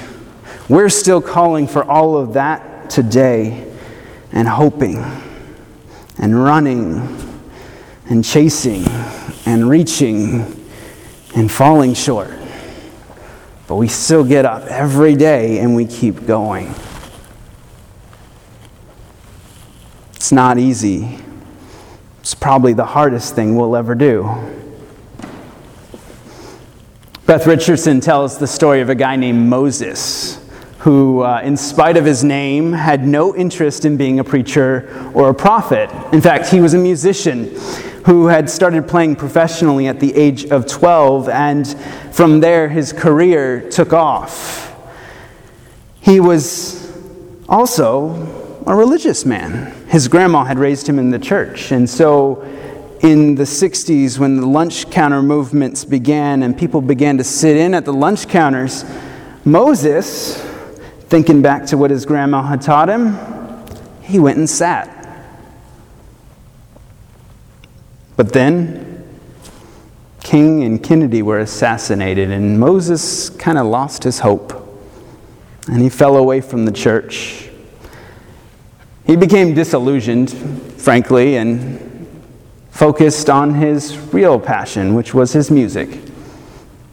We're 0.69 0.89
still 0.89 1.21
calling 1.21 1.67
for 1.67 1.83
all 1.83 2.17
of 2.17 2.33
that 2.33 2.89
today 2.89 3.71
and 4.31 4.47
hoping 4.47 5.03
and 6.19 6.43
running 6.43 7.07
and 8.09 8.23
chasing 8.23 8.85
and 9.45 9.69
reaching 9.69 10.65
and 11.35 11.51
falling 11.51 11.93
short. 11.93 12.31
But 13.67 13.75
we 13.75 13.87
still 13.87 14.23
get 14.23 14.45
up 14.45 14.63
every 14.63 15.15
day 15.15 15.59
and 15.59 15.75
we 15.75 15.85
keep 15.85 16.25
going. 16.25 16.73
It's 20.15 20.31
not 20.31 20.57
easy. 20.57 21.19
It's 22.21 22.33
probably 22.33 22.73
the 22.73 22.85
hardest 22.85 23.35
thing 23.35 23.55
we'll 23.55 23.75
ever 23.75 23.95
do. 23.95 24.23
Beth 27.25 27.45
Richardson 27.45 27.99
tells 27.99 28.37
the 28.37 28.47
story 28.47 28.79
of 28.79 28.89
a 28.89 28.95
guy 28.95 29.17
named 29.17 29.49
Moses 29.49 30.46
who, 30.87 31.19
uh, 31.19 31.41
in 31.43 31.57
spite 31.57 31.97
of 31.97 32.05
his 32.05 32.23
name, 32.23 32.71
had 32.71 33.05
no 33.05 33.35
interest 33.35 33.83
in 33.83 33.97
being 33.97 34.19
a 34.19 34.23
preacher 34.23 35.11
or 35.13 35.27
a 35.27 35.33
prophet. 35.33 35.89
In 36.13 36.21
fact, 36.21 36.47
he 36.47 36.61
was 36.61 36.73
a 36.73 36.77
musician 36.77 37.53
who 38.05 38.27
had 38.27 38.49
started 38.49 38.87
playing 38.87 39.17
professionally 39.17 39.87
at 39.87 39.99
the 39.99 40.15
age 40.15 40.45
of 40.45 40.65
12, 40.65 41.27
and 41.27 41.67
from 42.13 42.39
there 42.39 42.69
his 42.69 42.93
career 42.93 43.69
took 43.69 43.91
off. 43.91 44.73
He 45.99 46.21
was 46.21 46.89
also 47.49 48.61
a 48.65 48.73
religious 48.73 49.25
man. 49.25 49.73
His 49.89 50.07
grandma 50.07 50.45
had 50.45 50.57
raised 50.57 50.87
him 50.87 50.99
in 50.99 51.09
the 51.09 51.19
church, 51.19 51.73
and 51.73 51.89
so 51.89 52.43
in 53.01 53.35
the 53.35 53.43
60s, 53.43 54.17
when 54.19 54.37
the 54.37 54.47
lunch 54.47 54.89
counter 54.89 55.21
movements 55.21 55.83
began 55.83 56.43
and 56.43 56.57
people 56.57 56.79
began 56.79 57.17
to 57.17 57.25
sit 57.25 57.57
in 57.57 57.73
at 57.73 57.83
the 57.83 57.91
lunch 57.91 58.29
counters, 58.29 58.85
Moses 59.43 60.46
Thinking 61.07 61.41
back 61.41 61.65
to 61.67 61.77
what 61.77 61.89
his 61.89 62.05
grandma 62.05 62.43
had 62.43 62.61
taught 62.61 62.89
him, 62.89 63.17
he 64.01 64.19
went 64.19 64.37
and 64.37 64.49
sat. 64.49 64.93
But 68.17 68.33
then, 68.33 69.05
King 70.21 70.63
and 70.63 70.83
Kennedy 70.83 71.21
were 71.21 71.39
assassinated, 71.39 72.31
and 72.31 72.59
Moses 72.59 73.29
kind 73.29 73.57
of 73.57 73.67
lost 73.67 74.03
his 74.03 74.19
hope. 74.19 74.53
And 75.69 75.81
he 75.81 75.89
fell 75.89 76.17
away 76.17 76.41
from 76.41 76.65
the 76.65 76.71
church. 76.71 77.49
He 79.05 79.15
became 79.15 79.53
disillusioned, 79.53 80.31
frankly, 80.77 81.37
and 81.37 81.79
focused 82.71 83.29
on 83.29 83.53
his 83.53 83.97
real 84.13 84.39
passion, 84.39 84.93
which 84.93 85.13
was 85.13 85.31
his 85.31 85.49
music. 85.49 86.01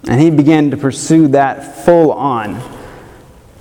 And 0.06 0.20
he 0.20 0.30
began 0.30 0.70
to 0.70 0.76
pursue 0.76 1.26
that 1.28 1.84
full 1.84 2.12
on 2.12 2.73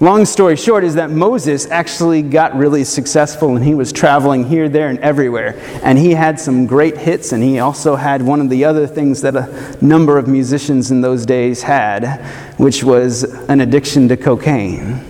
long 0.03 0.25
story 0.25 0.57
short 0.57 0.83
is 0.83 0.95
that 0.95 1.09
Moses 1.11 1.69
actually 1.71 2.21
got 2.23 2.55
really 2.55 2.83
successful 2.83 3.55
and 3.55 3.63
he 3.63 3.73
was 3.73 3.93
traveling 3.93 4.43
here, 4.43 4.67
there, 4.67 4.89
and 4.89 4.99
everywhere. 4.99 5.57
And 5.81 5.97
he 5.97 6.11
had 6.11 6.39
some 6.39 6.65
great 6.65 6.97
hits, 6.97 7.31
and 7.31 7.41
he 7.41 7.59
also 7.59 7.95
had 7.95 8.21
one 8.21 8.41
of 8.41 8.49
the 8.49 8.65
other 8.65 8.85
things 8.85 9.21
that 9.21 9.35
a 9.35 9.77
number 9.81 10.17
of 10.17 10.27
musicians 10.27 10.91
in 10.91 11.01
those 11.01 11.25
days 11.25 11.63
had, 11.63 12.21
which 12.57 12.83
was 12.83 13.23
an 13.47 13.61
addiction 13.61 14.09
to 14.09 14.17
cocaine. 14.17 15.01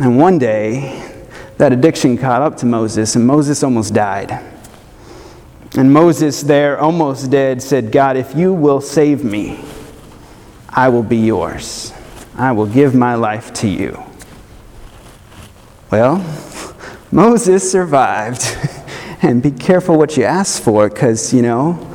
And 0.00 0.18
one 0.18 0.38
day, 0.38 1.12
that 1.58 1.72
addiction 1.72 2.18
caught 2.18 2.42
up 2.42 2.56
to 2.58 2.66
Moses, 2.66 3.14
and 3.14 3.24
Moses 3.24 3.62
almost 3.62 3.94
died. 3.94 4.32
And 5.76 5.92
Moses, 5.92 6.42
there, 6.42 6.80
almost 6.80 7.30
dead, 7.30 7.62
said, 7.62 7.92
God, 7.92 8.16
if 8.16 8.34
you 8.34 8.52
will 8.52 8.80
save 8.80 9.22
me, 9.22 9.64
I 10.68 10.88
will 10.88 11.04
be 11.04 11.18
yours. 11.18 11.93
I 12.36 12.52
will 12.52 12.66
give 12.66 12.94
my 12.94 13.14
life 13.14 13.52
to 13.54 13.68
you. 13.68 14.02
Well, 15.90 16.16
Moses 17.12 17.70
survived. 17.70 18.44
and 19.22 19.42
be 19.42 19.50
careful 19.50 19.96
what 19.96 20.16
you 20.16 20.24
ask 20.24 20.62
for, 20.62 20.88
because, 20.88 21.32
you 21.32 21.42
know, 21.42 21.90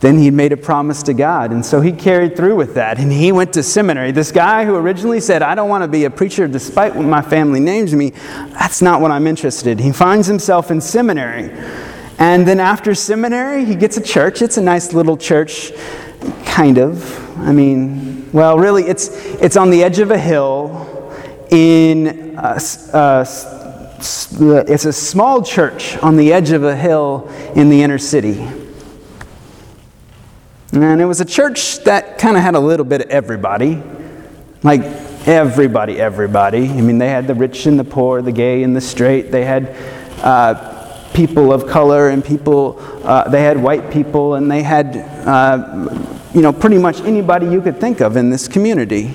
then 0.00 0.18
he 0.18 0.30
made 0.30 0.52
a 0.52 0.56
promise 0.56 1.02
to 1.04 1.14
God. 1.14 1.50
And 1.50 1.64
so 1.64 1.80
he 1.80 1.90
carried 1.90 2.36
through 2.36 2.56
with 2.56 2.74
that. 2.74 2.98
And 2.98 3.10
he 3.10 3.32
went 3.32 3.54
to 3.54 3.62
seminary. 3.62 4.12
This 4.12 4.30
guy 4.30 4.64
who 4.64 4.76
originally 4.76 5.20
said, 5.20 5.42
I 5.42 5.54
don't 5.54 5.70
want 5.70 5.82
to 5.82 5.88
be 5.88 6.04
a 6.04 6.10
preacher 6.10 6.46
despite 6.46 6.94
what 6.94 7.06
my 7.06 7.22
family 7.22 7.60
names 7.60 7.94
me, 7.94 8.10
that's 8.50 8.82
not 8.82 9.00
what 9.00 9.10
I'm 9.10 9.26
interested 9.26 9.68
in. 9.68 9.78
He 9.78 9.92
finds 9.92 10.26
himself 10.26 10.70
in 10.70 10.80
seminary. 10.80 11.50
And 12.18 12.46
then 12.46 12.60
after 12.60 12.94
seminary, 12.94 13.64
he 13.64 13.74
gets 13.74 13.96
a 13.96 14.02
church. 14.02 14.42
It's 14.42 14.58
a 14.58 14.62
nice 14.62 14.92
little 14.92 15.16
church, 15.16 15.72
kind 16.44 16.78
of. 16.78 17.38
I 17.38 17.52
mean, 17.52 18.15
well, 18.36 18.58
really, 18.58 18.82
it's, 18.84 19.08
it's 19.40 19.56
on 19.56 19.70
the 19.70 19.82
edge 19.82 19.98
of 19.98 20.10
a 20.10 20.18
hill 20.18 21.10
in. 21.50 22.36
A, 22.36 22.60
a, 22.92 23.26
it's 23.98 24.84
a 24.84 24.92
small 24.92 25.42
church 25.42 25.96
on 25.98 26.18
the 26.18 26.34
edge 26.34 26.50
of 26.50 26.62
a 26.62 26.76
hill 26.76 27.32
in 27.54 27.70
the 27.70 27.82
inner 27.82 27.96
city. 27.96 28.46
And 30.72 31.00
it 31.00 31.06
was 31.06 31.22
a 31.22 31.24
church 31.24 31.78
that 31.84 32.18
kind 32.18 32.36
of 32.36 32.42
had 32.42 32.54
a 32.54 32.60
little 32.60 32.84
bit 32.84 33.00
of 33.00 33.08
everybody. 33.08 33.82
Like 34.62 34.82
everybody, 35.26 35.98
everybody. 35.98 36.68
I 36.68 36.82
mean, 36.82 36.98
they 36.98 37.08
had 37.08 37.26
the 37.26 37.34
rich 37.34 37.64
and 37.64 37.78
the 37.78 37.84
poor, 37.84 38.20
the 38.20 38.32
gay 38.32 38.62
and 38.64 38.76
the 38.76 38.82
straight. 38.82 39.32
They 39.32 39.46
had 39.46 39.74
uh, 40.18 41.10
people 41.14 41.54
of 41.54 41.66
color 41.66 42.10
and 42.10 42.22
people, 42.22 42.76
uh, 43.02 43.30
they 43.30 43.42
had 43.42 43.62
white 43.62 43.90
people, 43.90 44.34
and 44.34 44.50
they 44.50 44.62
had, 44.62 44.94
uh, 45.26 46.15
you 46.36 46.42
know, 46.42 46.52
pretty 46.52 46.76
much 46.76 47.00
anybody 47.00 47.46
you 47.46 47.62
could 47.62 47.80
think 47.80 48.02
of 48.02 48.18
in 48.18 48.28
this 48.28 48.46
community. 48.46 49.14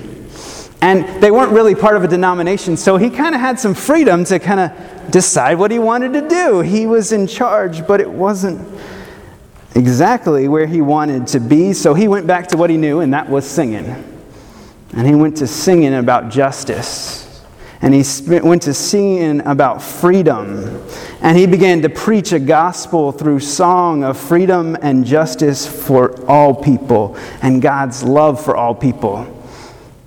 And 0.80 1.22
they 1.22 1.30
weren't 1.30 1.52
really 1.52 1.76
part 1.76 1.94
of 1.94 2.02
a 2.02 2.08
denomination, 2.08 2.76
so 2.76 2.96
he 2.96 3.10
kind 3.10 3.32
of 3.32 3.40
had 3.40 3.60
some 3.60 3.74
freedom 3.74 4.24
to 4.24 4.40
kind 4.40 4.58
of 4.58 5.10
decide 5.12 5.56
what 5.56 5.70
he 5.70 5.78
wanted 5.78 6.12
to 6.14 6.28
do. 6.28 6.60
He 6.62 6.84
was 6.84 7.12
in 7.12 7.28
charge, 7.28 7.86
but 7.86 8.00
it 8.00 8.10
wasn't 8.10 8.60
exactly 9.76 10.48
where 10.48 10.66
he 10.66 10.82
wanted 10.82 11.28
to 11.28 11.38
be, 11.38 11.72
so 11.72 11.94
he 11.94 12.08
went 12.08 12.26
back 12.26 12.48
to 12.48 12.56
what 12.56 12.70
he 12.70 12.76
knew, 12.76 12.98
and 12.98 13.14
that 13.14 13.28
was 13.28 13.48
singing. 13.48 13.86
And 14.92 15.06
he 15.06 15.14
went 15.14 15.36
to 15.36 15.46
singing 15.46 15.94
about 15.94 16.28
justice. 16.28 17.21
And 17.82 17.92
he 17.92 18.04
went 18.40 18.62
to 18.62 18.74
singing 18.74 19.40
about 19.40 19.82
freedom. 19.82 20.82
And 21.20 21.36
he 21.36 21.46
began 21.46 21.82
to 21.82 21.88
preach 21.88 22.32
a 22.32 22.38
gospel 22.38 23.10
through 23.10 23.40
song 23.40 24.04
of 24.04 24.16
freedom 24.16 24.76
and 24.80 25.04
justice 25.04 25.66
for 25.66 26.24
all 26.26 26.54
people 26.54 27.16
and 27.42 27.60
God's 27.60 28.04
love 28.04 28.42
for 28.42 28.56
all 28.56 28.74
people. 28.74 29.26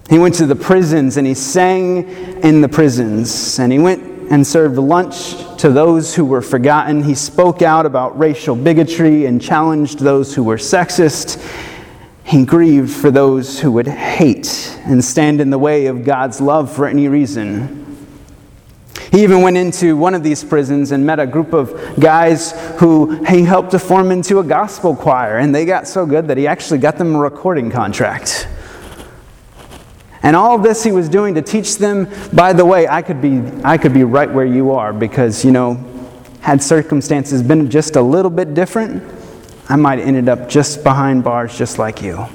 He 0.09 0.17
went 0.17 0.35
to 0.35 0.45
the 0.45 0.55
prisons 0.55 1.17
and 1.17 1.27
he 1.27 1.33
sang 1.33 2.07
in 2.43 2.61
the 2.61 2.69
prisons. 2.69 3.59
And 3.59 3.71
he 3.73 3.79
went 3.79 4.31
and 4.31 4.45
served 4.45 4.77
lunch 4.77 5.35
to 5.57 5.69
those 5.69 6.15
who 6.15 6.25
were 6.25 6.41
forgotten. 6.41 7.03
He 7.03 7.13
spoke 7.15 7.61
out 7.61 7.85
about 7.85 8.17
racial 8.17 8.55
bigotry 8.55 9.25
and 9.25 9.41
challenged 9.41 9.99
those 9.99 10.33
who 10.33 10.43
were 10.43 10.57
sexist. 10.57 11.41
He 12.25 12.43
grieved 12.43 12.91
for 12.91 13.11
those 13.11 13.59
who 13.59 13.71
would 13.73 13.87
hate 13.87 14.77
and 14.85 15.03
stand 15.05 15.39
in 15.39 15.51
the 15.51 15.59
way 15.59 15.85
of 15.85 16.03
God's 16.03 16.41
love 16.41 16.75
for 16.75 16.87
any 16.87 17.07
reason. 17.07 17.83
He 19.11 19.23
even 19.23 19.41
went 19.41 19.57
into 19.57 19.95
one 19.95 20.15
of 20.15 20.23
these 20.23 20.43
prisons 20.43 20.91
and 20.91 21.05
met 21.05 21.19
a 21.19 21.27
group 21.27 21.53
of 21.53 21.99
guys 21.99 22.51
who 22.79 23.23
he 23.25 23.43
helped 23.43 23.71
to 23.71 23.79
form 23.79 24.11
into 24.11 24.39
a 24.39 24.43
gospel 24.43 24.95
choir, 24.95 25.37
and 25.37 25.53
they 25.53 25.65
got 25.65 25.87
so 25.87 26.05
good 26.07 26.27
that 26.27 26.37
he 26.37 26.47
actually 26.47 26.79
got 26.79 26.97
them 26.97 27.15
a 27.15 27.19
recording 27.19 27.69
contract. 27.69 28.47
And 30.23 30.35
all 30.35 30.57
this 30.57 30.83
he 30.83 30.91
was 30.91 31.07
doing 31.07 31.35
to 31.35 31.43
teach 31.43 31.77
them, 31.77 32.09
by 32.33 32.51
the 32.53 32.65
way, 32.65 32.87
I 32.87 33.03
could 33.03 33.21
be, 33.21 33.43
I 33.63 33.77
could 33.77 33.93
be 33.93 34.03
right 34.03 34.29
where 34.29 34.45
you 34.45 34.71
are 34.71 34.91
because, 34.91 35.45
you 35.45 35.51
know, 35.51 35.75
had 36.41 36.61
circumstances 36.61 37.43
been 37.43 37.69
just 37.69 37.95
a 37.95 38.01
little 38.01 38.31
bit 38.31 38.55
different, 38.55 39.03
I 39.67 39.75
might 39.75 39.99
have 39.99 40.07
ended 40.07 40.29
up 40.29 40.49
just 40.49 40.83
behind 40.83 41.23
bars 41.23 41.57
just 41.57 41.79
like 41.79 42.01
you. 42.01 42.25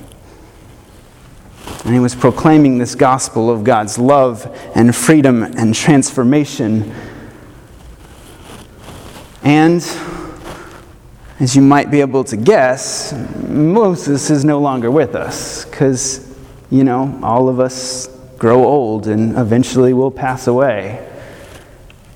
And 1.85 1.95
he 1.95 2.01
was 2.01 2.15
proclaiming 2.15 2.79
this 2.79 2.95
gospel 2.95 3.51
of 3.51 3.65
God's 3.65 3.99
love 3.99 4.47
and 4.75 4.95
freedom 4.95 5.43
and 5.43 5.75
transformation. 5.75 6.95
And 9.43 9.81
as 11.39 11.57
you 11.57 11.63
might 11.63 11.91
be 11.91 12.01
able 12.01 12.25
to 12.25 12.37
guess, 12.37 13.15
Moses 13.49 14.31
is 14.31 14.45
no 14.45 14.61
longer 14.61 14.91
with 14.91 15.15
us 15.15 15.65
because 15.65 16.31
you 16.71 16.85
know, 16.85 17.19
all 17.23 17.49
of 17.49 17.59
us 17.59 18.07
grow 18.39 18.65
old 18.65 19.09
and 19.09 19.37
eventually 19.37 19.93
will 19.93 20.11
pass 20.11 20.47
away. 20.47 21.07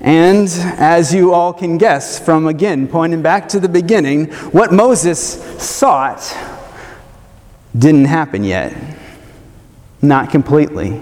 And 0.05 0.47
as 0.77 1.11
you 1.15 1.33
all 1.33 1.51
can 1.51 1.79
guess 1.79 2.19
from 2.19 2.45
again 2.45 2.87
pointing 2.87 3.23
back 3.23 3.49
to 3.49 3.59
the 3.59 3.67
beginning, 3.67 4.27
what 4.51 4.71
Moses 4.71 5.19
sought 5.59 6.21
didn't 7.75 8.05
happen 8.05 8.43
yet. 8.43 8.71
Not 10.03 10.29
completely. 10.29 11.01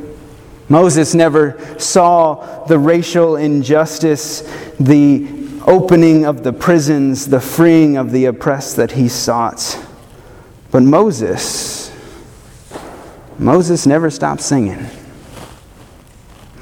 Moses 0.69 1.13
never 1.13 1.59
saw 1.77 2.63
the 2.65 2.79
racial 2.79 3.35
injustice, 3.35 4.41
the 4.79 5.27
opening 5.67 6.25
of 6.25 6.43
the 6.43 6.53
prisons, 6.53 7.27
the 7.27 7.41
freeing 7.41 7.97
of 7.97 8.11
the 8.11 8.23
oppressed 8.23 8.77
that 8.77 8.93
he 8.93 9.09
sought. 9.09 9.85
But 10.71 10.83
Moses, 10.83 11.91
Moses 13.37 13.85
never 13.85 14.09
stopped 14.09 14.41
singing. 14.41 14.87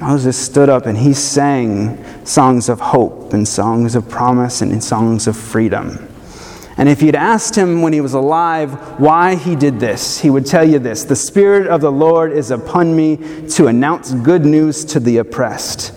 Moses 0.02 0.36
stood 0.36 0.68
up 0.68 0.86
and 0.86 0.98
he 0.98 1.14
sang 1.14 2.04
songs 2.24 2.68
of 2.68 2.80
hope 2.80 3.32
and 3.32 3.46
songs 3.46 3.94
of 3.94 4.08
promise 4.08 4.60
and 4.60 4.82
songs 4.82 5.28
of 5.28 5.36
freedom. 5.36 6.08
And 6.76 6.88
if 6.88 7.02
you'd 7.02 7.14
asked 7.14 7.54
him 7.54 7.82
when 7.82 7.92
he 7.92 8.00
was 8.00 8.12
alive 8.12 8.98
why 8.98 9.36
he 9.36 9.54
did 9.54 9.78
this, 9.78 10.18
he 10.20 10.28
would 10.28 10.44
tell 10.44 10.68
you 10.68 10.80
this 10.80 11.04
The 11.04 11.14
Spirit 11.14 11.68
of 11.68 11.80
the 11.80 11.92
Lord 11.92 12.32
is 12.32 12.50
upon 12.50 12.96
me 12.96 13.46
to 13.50 13.68
announce 13.68 14.12
good 14.12 14.44
news 14.44 14.84
to 14.86 14.98
the 14.98 15.18
oppressed. 15.18 15.94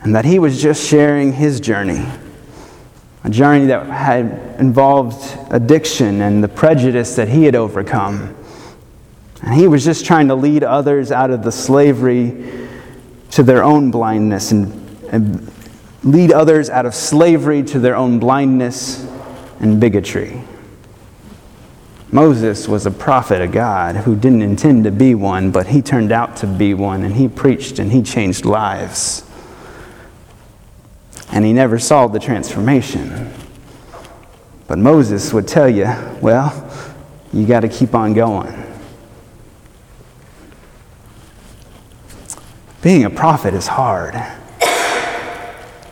And 0.00 0.14
that 0.14 0.24
he 0.24 0.38
was 0.38 0.60
just 0.60 0.88
sharing 0.88 1.34
his 1.34 1.60
journey, 1.60 2.06
a 3.22 3.30
journey 3.30 3.66
that 3.66 3.86
had 3.86 4.56
involved 4.58 5.38
addiction 5.50 6.22
and 6.22 6.42
the 6.42 6.48
prejudice 6.48 7.16
that 7.16 7.28
he 7.28 7.44
had 7.44 7.54
overcome 7.54 8.34
and 9.42 9.54
he 9.54 9.66
was 9.66 9.84
just 9.84 10.06
trying 10.06 10.28
to 10.28 10.34
lead 10.34 10.62
others 10.62 11.10
out 11.10 11.30
of 11.30 11.42
the 11.42 11.52
slavery 11.52 12.61
to 13.32 13.42
their 13.42 13.64
own 13.64 13.90
blindness 13.90 14.52
and, 14.52 14.72
and 15.10 15.50
lead 16.04 16.32
others 16.32 16.70
out 16.70 16.86
of 16.86 16.94
slavery 16.94 17.62
to 17.62 17.78
their 17.78 17.96
own 17.96 18.18
blindness 18.18 19.06
and 19.60 19.80
bigotry. 19.80 20.42
Moses 22.10 22.68
was 22.68 22.84
a 22.84 22.90
prophet 22.90 23.40
of 23.40 23.52
God 23.52 23.96
who 23.96 24.14
didn't 24.14 24.42
intend 24.42 24.84
to 24.84 24.90
be 24.90 25.14
one, 25.14 25.50
but 25.50 25.68
he 25.68 25.80
turned 25.80 26.12
out 26.12 26.36
to 26.36 26.46
be 26.46 26.74
one, 26.74 27.04
and 27.04 27.14
he 27.14 27.26
preached 27.26 27.78
and 27.78 27.90
he 27.90 28.02
changed 28.02 28.44
lives. 28.44 29.24
And 31.30 31.42
he 31.46 31.54
never 31.54 31.78
saw 31.78 32.08
the 32.08 32.20
transformation. 32.20 33.32
But 34.66 34.76
Moses 34.76 35.32
would 35.32 35.48
tell 35.48 35.70
you, 35.70 35.86
well, 36.20 36.70
you 37.32 37.46
got 37.46 37.60
to 37.60 37.68
keep 37.68 37.94
on 37.94 38.12
going. 38.12 38.61
Being 42.82 43.04
a 43.04 43.10
prophet 43.10 43.54
is 43.54 43.68
hard. 43.68 44.20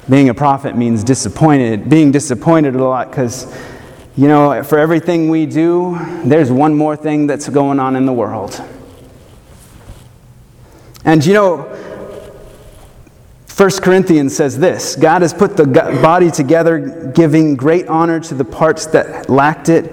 Being 0.09 0.29
a 0.29 0.35
prophet 0.35 0.77
means 0.77 1.05
disappointed, 1.05 1.89
being 1.89 2.11
disappointed 2.11 2.75
a 2.75 2.83
lot 2.83 3.11
because, 3.11 3.47
you 4.17 4.27
know, 4.27 4.65
for 4.65 4.77
everything 4.77 5.31
we 5.31 5.47
do, 5.47 5.97
there's 6.25 6.51
one 6.51 6.75
more 6.75 6.97
thing 6.97 7.29
that's 7.29 7.49
going 7.49 7.79
on 7.79 7.95
in 7.95 8.07
the 8.07 8.13
world. 8.13 8.61
And 11.05 11.25
you 11.25 11.33
know, 11.33 11.59
1 13.57 13.71
Corinthians 13.83 14.35
says 14.35 14.59
this 14.59 14.97
God 14.97 15.23
has 15.23 15.33
put 15.33 15.57
the 15.57 15.67
body 15.67 16.33
together, 16.33 17.13
giving 17.15 17.55
great 17.55 17.87
honor 17.87 18.19
to 18.19 18.35
the 18.35 18.45
parts 18.45 18.87
that 18.87 19.31
lacked 19.31 19.69
it 19.69 19.93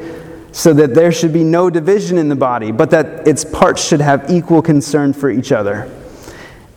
so 0.52 0.74
that 0.74 0.96
there 0.96 1.12
should 1.12 1.32
be 1.32 1.44
no 1.44 1.70
division 1.70 2.18
in 2.18 2.28
the 2.28 2.36
body, 2.36 2.72
but 2.72 2.90
that 2.90 3.28
its 3.28 3.46
parts 3.46 3.88
should 3.88 4.02
have 4.02 4.32
equal 4.32 4.64
concern 4.64 5.14
for 5.14 5.30
each 5.30 5.52
other. 5.52 5.92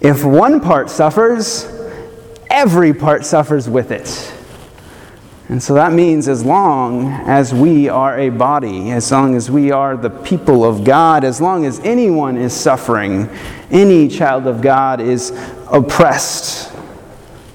If 0.00 0.24
one 0.24 0.60
part 0.60 0.88
suffers, 0.90 1.66
every 2.48 2.94
part 2.94 3.24
suffers 3.24 3.68
with 3.68 3.90
it. 3.90 4.34
And 5.50 5.60
so 5.60 5.74
that 5.74 5.92
means 5.92 6.28
as 6.28 6.44
long 6.44 7.08
as 7.26 7.52
we 7.52 7.88
are 7.88 8.16
a 8.18 8.30
body, 8.30 8.92
as 8.92 9.10
long 9.10 9.34
as 9.34 9.50
we 9.50 9.72
are 9.72 9.96
the 9.96 10.08
people 10.08 10.64
of 10.64 10.84
God, 10.84 11.24
as 11.24 11.40
long 11.40 11.64
as 11.64 11.80
anyone 11.80 12.36
is 12.36 12.52
suffering, 12.52 13.28
any 13.70 14.06
child 14.06 14.46
of 14.46 14.62
God 14.62 15.00
is 15.00 15.32
oppressed 15.70 16.72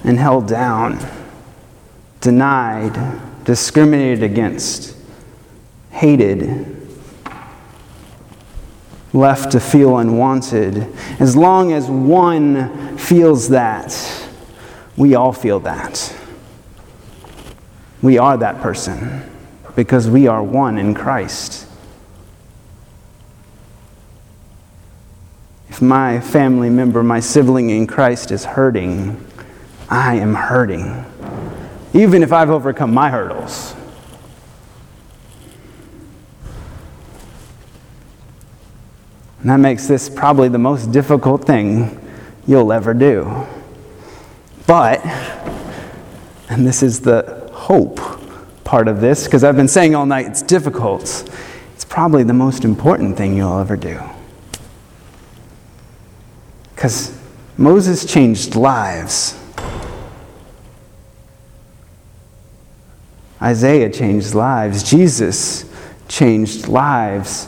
and 0.04 0.20
held 0.20 0.48
down, 0.48 1.00
denied, 2.20 3.22
discriminated 3.46 4.24
against 4.24 4.96
hated, 5.96 6.75
left 9.16 9.54
to 9.54 9.60
feel 9.60 9.98
unwanted. 9.98 10.88
As 11.20 11.36
long 11.36 11.72
as 11.72 11.88
one 11.88 12.98
feels 12.98 13.50
that, 13.50 14.28
we 14.98 15.16
all 15.16 15.32
feel 15.32 15.62
that. 15.62 16.16
We 18.02 18.18
are 18.18 18.38
that 18.38 18.62
person 18.62 19.24
because 19.76 20.10
we 20.10 20.28
are 20.28 20.44
one 20.44 20.78
in 20.78 20.94
Christ. 20.94 21.68
If 25.70 25.82
my 25.82 26.20
family 26.20 26.70
member, 26.70 27.02
my 27.02 27.20
sibling 27.20 27.70
in 27.70 27.88
Christ 27.88 28.32
is 28.32 28.46
hurting, 28.46 29.26
I 29.90 30.16
am 30.16 30.36
hurting. 30.36 31.06
Even 31.94 32.22
if 32.22 32.32
I've 32.32 32.50
overcome 32.50 32.94
my 32.94 33.10
hurdles. 33.10 33.76
And 39.46 39.52
that 39.52 39.60
makes 39.60 39.86
this 39.86 40.10
probably 40.10 40.50
the 40.50 40.58
most 40.58 40.92
difficult 40.92 41.46
thing 41.46 42.04
you'll 42.48 42.74
ever 42.74 42.96
do. 42.96 43.46
But, 44.66 45.06
and 46.50 46.66
this 46.66 46.82
is 46.82 47.02
the 47.02 47.48
hope 47.54 48.00
part 48.64 48.88
of 48.88 49.02
this, 49.02 49.26
because 49.26 49.44
I've 49.44 49.56
been 49.56 49.68
saying 49.68 49.94
all 49.94 50.08
night 50.08 50.26
it's 50.26 50.42
difficult. 50.42 51.30
It's 51.76 51.86
probably 51.86 52.24
the 52.24 52.34
most 52.34 52.66
important 52.66 53.18
thing 53.18 53.38
you'll 53.38 53.60
ever 53.60 53.78
do. 53.78 54.02
Because 56.74 57.16
Moses 57.56 58.04
changed 58.04 58.56
lives. 58.56 59.40
Isaiah 63.40 63.92
changed 63.92 64.34
lives. 64.34 64.82
Jesus 64.82 65.72
changed 66.08 66.68
lives 66.68 67.48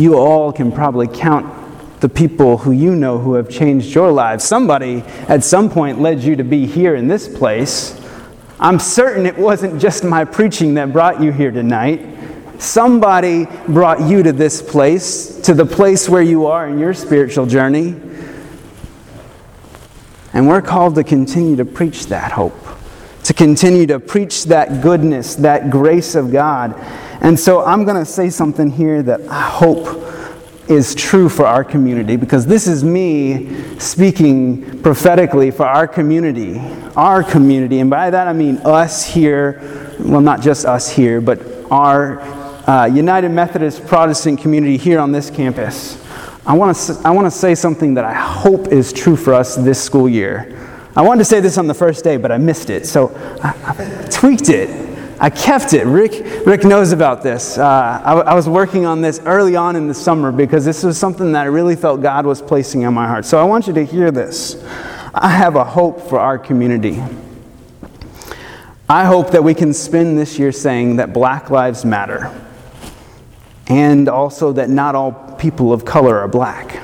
you 0.00 0.16
all 0.16 0.52
can 0.52 0.72
probably 0.72 1.06
count 1.06 2.00
the 2.00 2.08
people 2.08 2.56
who 2.56 2.72
you 2.72 2.96
know 2.96 3.18
who 3.18 3.34
have 3.34 3.50
changed 3.50 3.94
your 3.94 4.10
lives. 4.10 4.42
Somebody 4.42 5.02
at 5.28 5.44
some 5.44 5.68
point 5.68 6.00
led 6.00 6.20
you 6.20 6.36
to 6.36 6.44
be 6.44 6.66
here 6.66 6.94
in 6.94 7.06
this 7.06 7.28
place. 7.28 8.00
I'm 8.58 8.78
certain 8.78 9.26
it 9.26 9.36
wasn't 9.36 9.80
just 9.80 10.02
my 10.02 10.24
preaching 10.24 10.74
that 10.74 10.92
brought 10.92 11.22
you 11.22 11.30
here 11.30 11.50
tonight. 11.50 12.06
Somebody 12.58 13.46
brought 13.68 14.00
you 14.00 14.22
to 14.22 14.32
this 14.32 14.60
place, 14.60 15.40
to 15.42 15.54
the 15.54 15.64
place 15.64 16.08
where 16.08 16.22
you 16.22 16.46
are 16.46 16.68
in 16.68 16.78
your 16.78 16.94
spiritual 16.94 17.46
journey. 17.46 17.94
And 20.32 20.46
we're 20.46 20.62
called 20.62 20.94
to 20.94 21.04
continue 21.04 21.56
to 21.56 21.64
preach 21.64 22.06
that 22.06 22.32
hope, 22.32 22.54
to 23.24 23.34
continue 23.34 23.86
to 23.86 23.98
preach 23.98 24.44
that 24.44 24.82
goodness, 24.82 25.34
that 25.36 25.70
grace 25.70 26.14
of 26.14 26.32
God. 26.32 26.74
And 27.20 27.38
so 27.38 27.64
I'm 27.64 27.84
going 27.84 27.96
to 27.96 28.10
say 28.10 28.30
something 28.30 28.70
here 28.70 29.02
that 29.02 29.20
I 29.28 29.40
hope 29.40 30.10
is 30.70 30.94
true 30.94 31.28
for 31.28 31.46
our 31.46 31.64
community 31.64 32.16
because 32.16 32.46
this 32.46 32.66
is 32.66 32.84
me 32.84 33.78
speaking 33.78 34.80
prophetically 34.82 35.50
for 35.50 35.66
our 35.66 35.88
community. 35.88 36.58
Our 36.96 37.24
community. 37.24 37.80
And 37.80 37.90
by 37.90 38.08
that 38.10 38.28
I 38.28 38.32
mean 38.32 38.58
us 38.58 39.04
here, 39.04 39.60
well, 39.98 40.20
not 40.20 40.40
just 40.40 40.64
us 40.64 40.88
here, 40.88 41.20
but 41.20 41.40
our 41.70 42.20
uh, 42.68 42.86
United 42.86 43.30
Methodist 43.30 43.86
Protestant 43.86 44.40
community 44.40 44.76
here 44.76 45.00
on 45.00 45.12
this 45.12 45.28
campus. 45.28 45.98
I 46.46 46.54
want 46.54 46.76
to 46.76 47.00
I 47.04 47.10
want 47.10 47.26
to 47.26 47.30
say 47.30 47.54
something 47.54 47.94
that 47.94 48.04
I 48.04 48.14
hope 48.14 48.68
is 48.68 48.92
true 48.92 49.16
for 49.16 49.34
us 49.34 49.56
this 49.56 49.82
school 49.82 50.08
year. 50.08 50.56
I 50.96 51.02
wanted 51.02 51.20
to 51.20 51.24
say 51.24 51.40
this 51.40 51.58
on 51.58 51.66
the 51.66 51.74
first 51.74 52.02
day, 52.02 52.16
but 52.16 52.32
I 52.32 52.38
missed 52.38 52.70
it, 52.70 52.86
so 52.86 53.12
I, 53.42 53.54
I 53.66 54.08
tweaked 54.08 54.48
it. 54.48 54.89
I 55.22 55.28
kept 55.28 55.74
it. 55.74 55.84
Rick, 55.84 56.46
Rick 56.46 56.64
knows 56.64 56.92
about 56.92 57.22
this. 57.22 57.58
Uh, 57.58 58.00
I, 58.02 58.14
I, 58.14 58.34
was 58.34 58.48
working 58.48 58.86
on 58.86 59.02
this 59.02 59.20
early 59.26 59.54
on 59.54 59.76
in 59.76 59.86
the 59.86 59.92
summer 59.92 60.32
because 60.32 60.64
this 60.64 60.82
was 60.82 60.96
something 60.96 61.32
that 61.32 61.42
I 61.42 61.44
really 61.44 61.76
felt 61.76 62.00
God 62.00 62.24
was 62.24 62.40
placing 62.40 62.82
in 62.82 62.94
my 62.94 63.06
heart. 63.06 63.26
So 63.26 63.38
I 63.38 63.44
want 63.44 63.66
you 63.66 63.74
to 63.74 63.84
hear 63.84 64.10
this. 64.10 64.64
I 65.12 65.28
have 65.28 65.56
a 65.56 65.64
hope 65.64 66.00
for 66.00 66.18
our 66.18 66.38
community. 66.38 67.02
I 68.88 69.04
hope 69.04 69.30
that 69.32 69.44
we 69.44 69.52
can 69.52 69.74
spend 69.74 70.16
this 70.16 70.38
year 70.38 70.52
saying 70.52 70.96
that 70.96 71.12
black 71.12 71.50
lives 71.50 71.84
matter 71.84 72.34
and 73.66 74.08
also 74.08 74.52
that 74.52 74.70
not 74.70 74.94
all 74.94 75.12
people 75.38 75.70
of 75.70 75.84
color 75.84 76.18
are 76.18 76.28
black. 76.28 76.82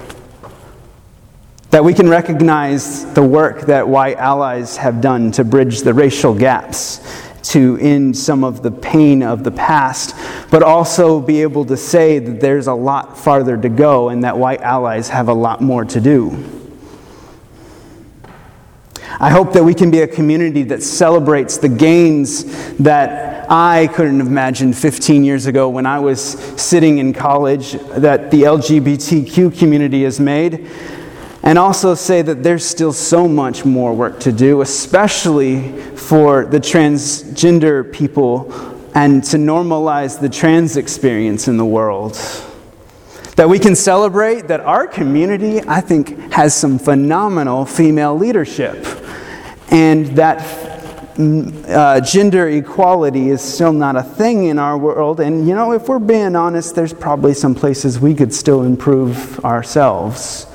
That 1.70 1.83
we 1.83 1.94
can 1.94 2.09
recognize 2.09 3.11
the 3.14 3.22
work 3.22 3.62
that 3.62 3.88
white 3.88 4.18
allies 4.18 4.77
have 4.77 5.01
done 5.01 5.33
to 5.33 5.42
bridge 5.42 5.81
the 5.81 5.94
racial 5.94 6.35
gaps 6.35 7.26
to 7.51 7.77
end 7.79 8.17
some 8.17 8.43
of 8.43 8.63
the 8.63 8.71
pain 8.71 9.23
of 9.23 9.45
the 9.45 9.51
past, 9.51 10.15
but 10.51 10.63
also 10.63 11.21
be 11.21 11.43
able 11.43 11.65
to 11.65 11.77
say 11.77 12.19
that 12.19 12.41
there's 12.41 12.67
a 12.67 12.75
lot 12.75 13.17
farther 13.17 13.57
to 13.57 13.69
go 13.69 14.09
and 14.09 14.25
that 14.25 14.37
white 14.37 14.61
allies 14.63 15.09
have 15.09 15.29
a 15.29 15.35
lot 15.35 15.61
more 15.61 15.85
to 15.85 16.01
do. 16.01 16.57
I 19.19 19.31
hope 19.31 19.55
that 19.55 19.65
we 19.65 19.73
can 19.73 19.91
be 19.91 20.01
a 20.01 20.07
community 20.07 20.63
that 20.65 20.83
celebrates 20.83 21.57
the 21.57 21.71
gains 21.71 22.45
that 22.77 23.51
I 23.51 23.87
couldn't 23.95 24.19
have 24.19 24.29
imagined 24.29 24.77
15 24.77 25.25
years 25.25 25.47
ago 25.47 25.71
when 25.71 25.87
I 25.87 26.01
was 26.01 26.21
sitting 26.21 26.99
in 26.99 27.15
college 27.15 27.73
that 27.73 28.31
the 28.31 28.43
LGBTQ 28.43 29.59
community 29.59 30.03
has 30.03 30.21
made 30.21 30.69
and 31.47 31.61
also 31.61 31.95
say 31.95 32.23
that 32.23 32.43
there's 32.43 32.65
still 32.67 32.93
so 32.93 33.29
much 33.29 33.65
more 33.65 33.95
work 33.95 34.19
to 34.19 34.33
do, 34.33 34.63
especially 34.63 35.71
for 35.95 36.45
the 36.45 36.59
transgender 36.59 37.91
people 37.93 38.53
and 38.97 39.23
to 39.23 39.37
normalize 39.37 40.21
the 40.21 40.29
trans 40.29 40.77
experience 40.77 41.47
in 41.47 41.57
the 41.57 41.65
world. 41.65 42.15
That 43.37 43.49
we 43.49 43.61
can 43.61 43.77
celebrate 43.77 44.49
that 44.49 44.59
our 44.59 44.89
community, 44.89 45.61
I 45.69 45.81
think, 45.81 46.33
has 46.33 46.53
some 46.53 46.81
phenomenal 46.81 47.65
female 47.65 48.19
leadership, 48.19 48.85
and 49.71 50.07
that 50.17 50.41
uh, 51.17 52.01
gender 52.01 52.49
equality 52.49 53.31
is 53.31 53.41
still 53.41 53.73
not 53.73 53.95
a 53.95 54.03
thing 54.03 54.47
in 54.47 54.59
our 54.59 54.77
world. 54.77 55.21
And 55.21 55.47
you 55.47 55.55
know, 55.55 55.71
if 55.75 55.89
we're 55.89 56.01
being 56.01 56.35
honest, 56.35 56.75
there's 56.75 56.93
probably 56.93 57.35
some 57.35 57.55
places 57.55 58.01
we 58.01 58.17
could 58.17 58.35
still 58.35 58.65
improve 58.65 59.39
ourselves. 59.45 60.49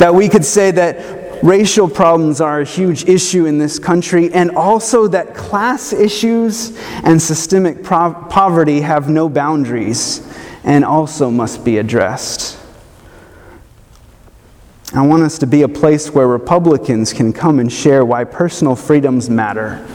That 0.00 0.14
we 0.14 0.30
could 0.30 0.46
say 0.46 0.70
that 0.70 1.42
racial 1.42 1.86
problems 1.86 2.40
are 2.40 2.62
a 2.62 2.64
huge 2.64 3.04
issue 3.04 3.44
in 3.44 3.58
this 3.58 3.78
country, 3.78 4.32
and 4.32 4.50
also 4.52 5.06
that 5.08 5.34
class 5.34 5.92
issues 5.92 6.74
and 7.04 7.20
systemic 7.20 7.84
pro- 7.84 8.14
poverty 8.30 8.80
have 8.80 9.10
no 9.10 9.28
boundaries 9.28 10.26
and 10.64 10.86
also 10.86 11.30
must 11.30 11.66
be 11.66 11.76
addressed. 11.76 12.58
I 14.94 15.06
want 15.06 15.22
us 15.22 15.38
to 15.40 15.46
be 15.46 15.60
a 15.60 15.68
place 15.68 16.14
where 16.14 16.26
Republicans 16.26 17.12
can 17.12 17.34
come 17.34 17.58
and 17.58 17.70
share 17.70 18.02
why 18.02 18.24
personal 18.24 18.76
freedoms 18.76 19.28
matter. 19.28 19.86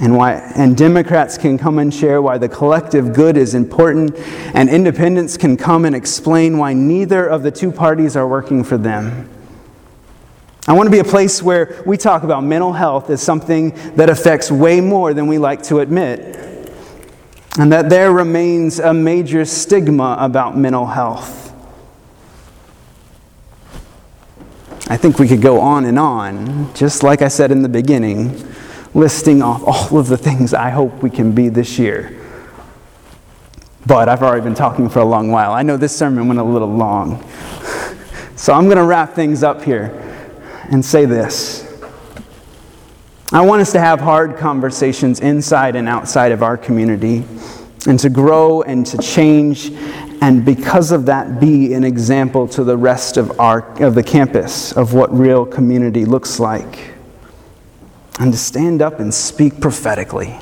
And, 0.00 0.16
why, 0.16 0.36
and 0.56 0.74
Democrats 0.74 1.36
can 1.36 1.58
come 1.58 1.78
and 1.78 1.92
share 1.92 2.22
why 2.22 2.38
the 2.38 2.48
collective 2.48 3.12
good 3.12 3.36
is 3.36 3.54
important, 3.54 4.16
and 4.54 4.70
independents 4.70 5.36
can 5.36 5.58
come 5.58 5.84
and 5.84 5.94
explain 5.94 6.56
why 6.56 6.72
neither 6.72 7.26
of 7.26 7.42
the 7.42 7.50
two 7.50 7.70
parties 7.70 8.16
are 8.16 8.26
working 8.26 8.64
for 8.64 8.78
them. 8.78 9.28
I 10.70 10.72
want 10.72 10.86
to 10.86 10.90
be 10.92 11.00
a 11.00 11.04
place 11.04 11.42
where 11.42 11.82
we 11.84 11.96
talk 11.96 12.22
about 12.22 12.44
mental 12.44 12.72
health 12.72 13.10
as 13.10 13.20
something 13.20 13.70
that 13.96 14.08
affects 14.08 14.52
way 14.52 14.80
more 14.80 15.12
than 15.12 15.26
we 15.26 15.36
like 15.36 15.64
to 15.64 15.80
admit. 15.80 16.20
And 17.58 17.72
that 17.72 17.90
there 17.90 18.12
remains 18.12 18.78
a 18.78 18.94
major 18.94 19.44
stigma 19.44 20.16
about 20.20 20.56
mental 20.56 20.86
health. 20.86 21.52
I 24.86 24.96
think 24.96 25.18
we 25.18 25.26
could 25.26 25.42
go 25.42 25.58
on 25.58 25.86
and 25.86 25.98
on, 25.98 26.72
just 26.72 27.02
like 27.02 27.20
I 27.20 27.26
said 27.26 27.50
in 27.50 27.62
the 27.62 27.68
beginning, 27.68 28.40
listing 28.94 29.42
off 29.42 29.64
all 29.66 29.98
of 29.98 30.06
the 30.06 30.16
things 30.16 30.54
I 30.54 30.70
hope 30.70 31.02
we 31.02 31.10
can 31.10 31.32
be 31.32 31.48
this 31.48 31.80
year. 31.80 32.16
But 33.86 34.08
I've 34.08 34.22
already 34.22 34.44
been 34.44 34.54
talking 34.54 34.88
for 34.88 35.00
a 35.00 35.04
long 35.04 35.32
while. 35.32 35.50
I 35.50 35.62
know 35.62 35.76
this 35.76 35.96
sermon 35.98 36.28
went 36.28 36.38
a 36.38 36.44
little 36.44 36.72
long. 36.72 37.28
So 38.36 38.54
I'm 38.54 38.64
going 38.64 38.78
to 38.78 38.84
wrap 38.84 39.12
things 39.12 39.42
up 39.42 39.62
here 39.62 40.09
and 40.70 40.84
say 40.84 41.04
this 41.04 41.66
I 43.32 43.42
want 43.42 43.62
us 43.62 43.70
to 43.72 43.80
have 43.80 44.00
hard 44.00 44.36
conversations 44.36 45.20
inside 45.20 45.76
and 45.76 45.88
outside 45.88 46.32
of 46.32 46.42
our 46.42 46.56
community 46.56 47.24
and 47.86 47.98
to 48.00 48.10
grow 48.10 48.62
and 48.62 48.84
to 48.86 48.98
change, 48.98 49.70
and 50.20 50.44
because 50.44 50.90
of 50.90 51.06
that, 51.06 51.40
be 51.40 51.72
an 51.74 51.84
example 51.84 52.48
to 52.48 52.64
the 52.64 52.76
rest 52.76 53.16
of, 53.16 53.38
our, 53.40 53.60
of 53.82 53.94
the 53.94 54.02
campus 54.02 54.72
of 54.72 54.92
what 54.92 55.16
real 55.16 55.46
community 55.46 56.04
looks 56.04 56.40
like. 56.40 56.92
And 58.18 58.32
to 58.32 58.38
stand 58.38 58.82
up 58.82 59.00
and 59.00 59.14
speak 59.14 59.60
prophetically. 59.60 60.38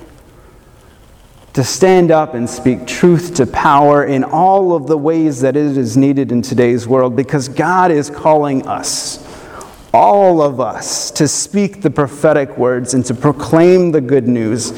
To 1.52 1.62
stand 1.62 2.10
up 2.10 2.34
and 2.34 2.48
speak 2.48 2.86
truth 2.86 3.34
to 3.34 3.46
power 3.46 4.04
in 4.04 4.24
all 4.24 4.74
of 4.74 4.86
the 4.86 4.98
ways 4.98 5.40
that 5.42 5.56
it 5.56 5.76
is 5.76 5.96
needed 5.96 6.32
in 6.32 6.42
today's 6.42 6.88
world 6.88 7.14
because 7.14 7.48
God 7.48 7.90
is 7.90 8.10
calling 8.10 8.66
us 8.66 9.27
all 9.92 10.42
of 10.42 10.60
us 10.60 11.10
to 11.12 11.26
speak 11.26 11.82
the 11.82 11.90
prophetic 11.90 12.56
words 12.58 12.94
and 12.94 13.04
to 13.06 13.14
proclaim 13.14 13.90
the 13.90 14.00
good 14.00 14.28
news, 14.28 14.72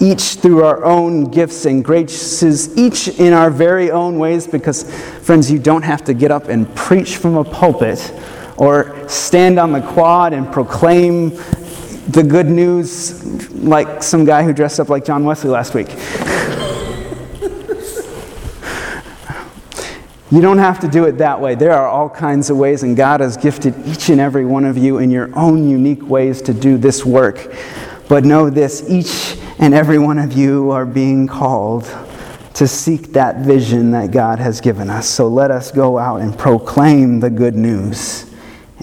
each 0.00 0.36
through 0.36 0.64
our 0.64 0.84
own 0.84 1.24
gifts 1.24 1.66
and 1.66 1.84
graces, 1.84 2.76
each 2.76 3.08
in 3.08 3.32
our 3.32 3.50
very 3.50 3.90
own 3.90 4.18
ways, 4.18 4.46
because, 4.46 4.90
friends, 5.22 5.50
you 5.50 5.58
don't 5.58 5.82
have 5.82 6.04
to 6.04 6.14
get 6.14 6.30
up 6.30 6.48
and 6.48 6.72
preach 6.74 7.16
from 7.16 7.36
a 7.36 7.44
pulpit 7.44 8.12
or 8.56 9.08
stand 9.08 9.58
on 9.58 9.72
the 9.72 9.80
quad 9.80 10.32
and 10.32 10.50
proclaim 10.50 11.30
the 12.08 12.22
good 12.22 12.46
news 12.46 13.52
like 13.54 14.02
some 14.02 14.24
guy 14.24 14.42
who 14.42 14.52
dressed 14.52 14.80
up 14.80 14.88
like 14.88 15.04
John 15.04 15.24
Wesley 15.24 15.50
last 15.50 15.74
week. 15.74 15.88
You 20.30 20.40
don't 20.40 20.58
have 20.58 20.80
to 20.80 20.88
do 20.88 21.04
it 21.04 21.18
that 21.18 21.40
way. 21.40 21.54
There 21.54 21.72
are 21.72 21.86
all 21.86 22.08
kinds 22.10 22.50
of 22.50 22.56
ways, 22.56 22.82
and 22.82 22.96
God 22.96 23.20
has 23.20 23.36
gifted 23.36 23.74
each 23.86 24.08
and 24.08 24.20
every 24.20 24.44
one 24.44 24.64
of 24.64 24.76
you 24.76 24.98
in 24.98 25.10
your 25.10 25.30
own 25.38 25.68
unique 25.68 26.02
ways 26.02 26.42
to 26.42 26.54
do 26.54 26.76
this 26.78 27.04
work. 27.04 27.54
But 28.08 28.24
know 28.24 28.50
this 28.50 28.88
each 28.88 29.38
and 29.58 29.72
every 29.72 29.98
one 29.98 30.18
of 30.18 30.32
you 30.32 30.70
are 30.70 30.84
being 30.84 31.28
called 31.28 31.84
to 32.54 32.66
seek 32.66 33.12
that 33.12 33.44
vision 33.44 33.92
that 33.92 34.10
God 34.10 34.38
has 34.38 34.60
given 34.60 34.90
us. 34.90 35.08
So 35.08 35.28
let 35.28 35.50
us 35.50 35.70
go 35.70 35.98
out 35.98 36.20
and 36.20 36.36
proclaim 36.36 37.20
the 37.20 37.30
good 37.30 37.54
news. 37.54 38.28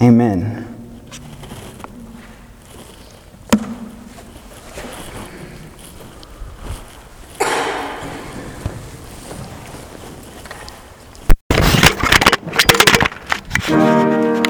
Amen. 0.00 0.73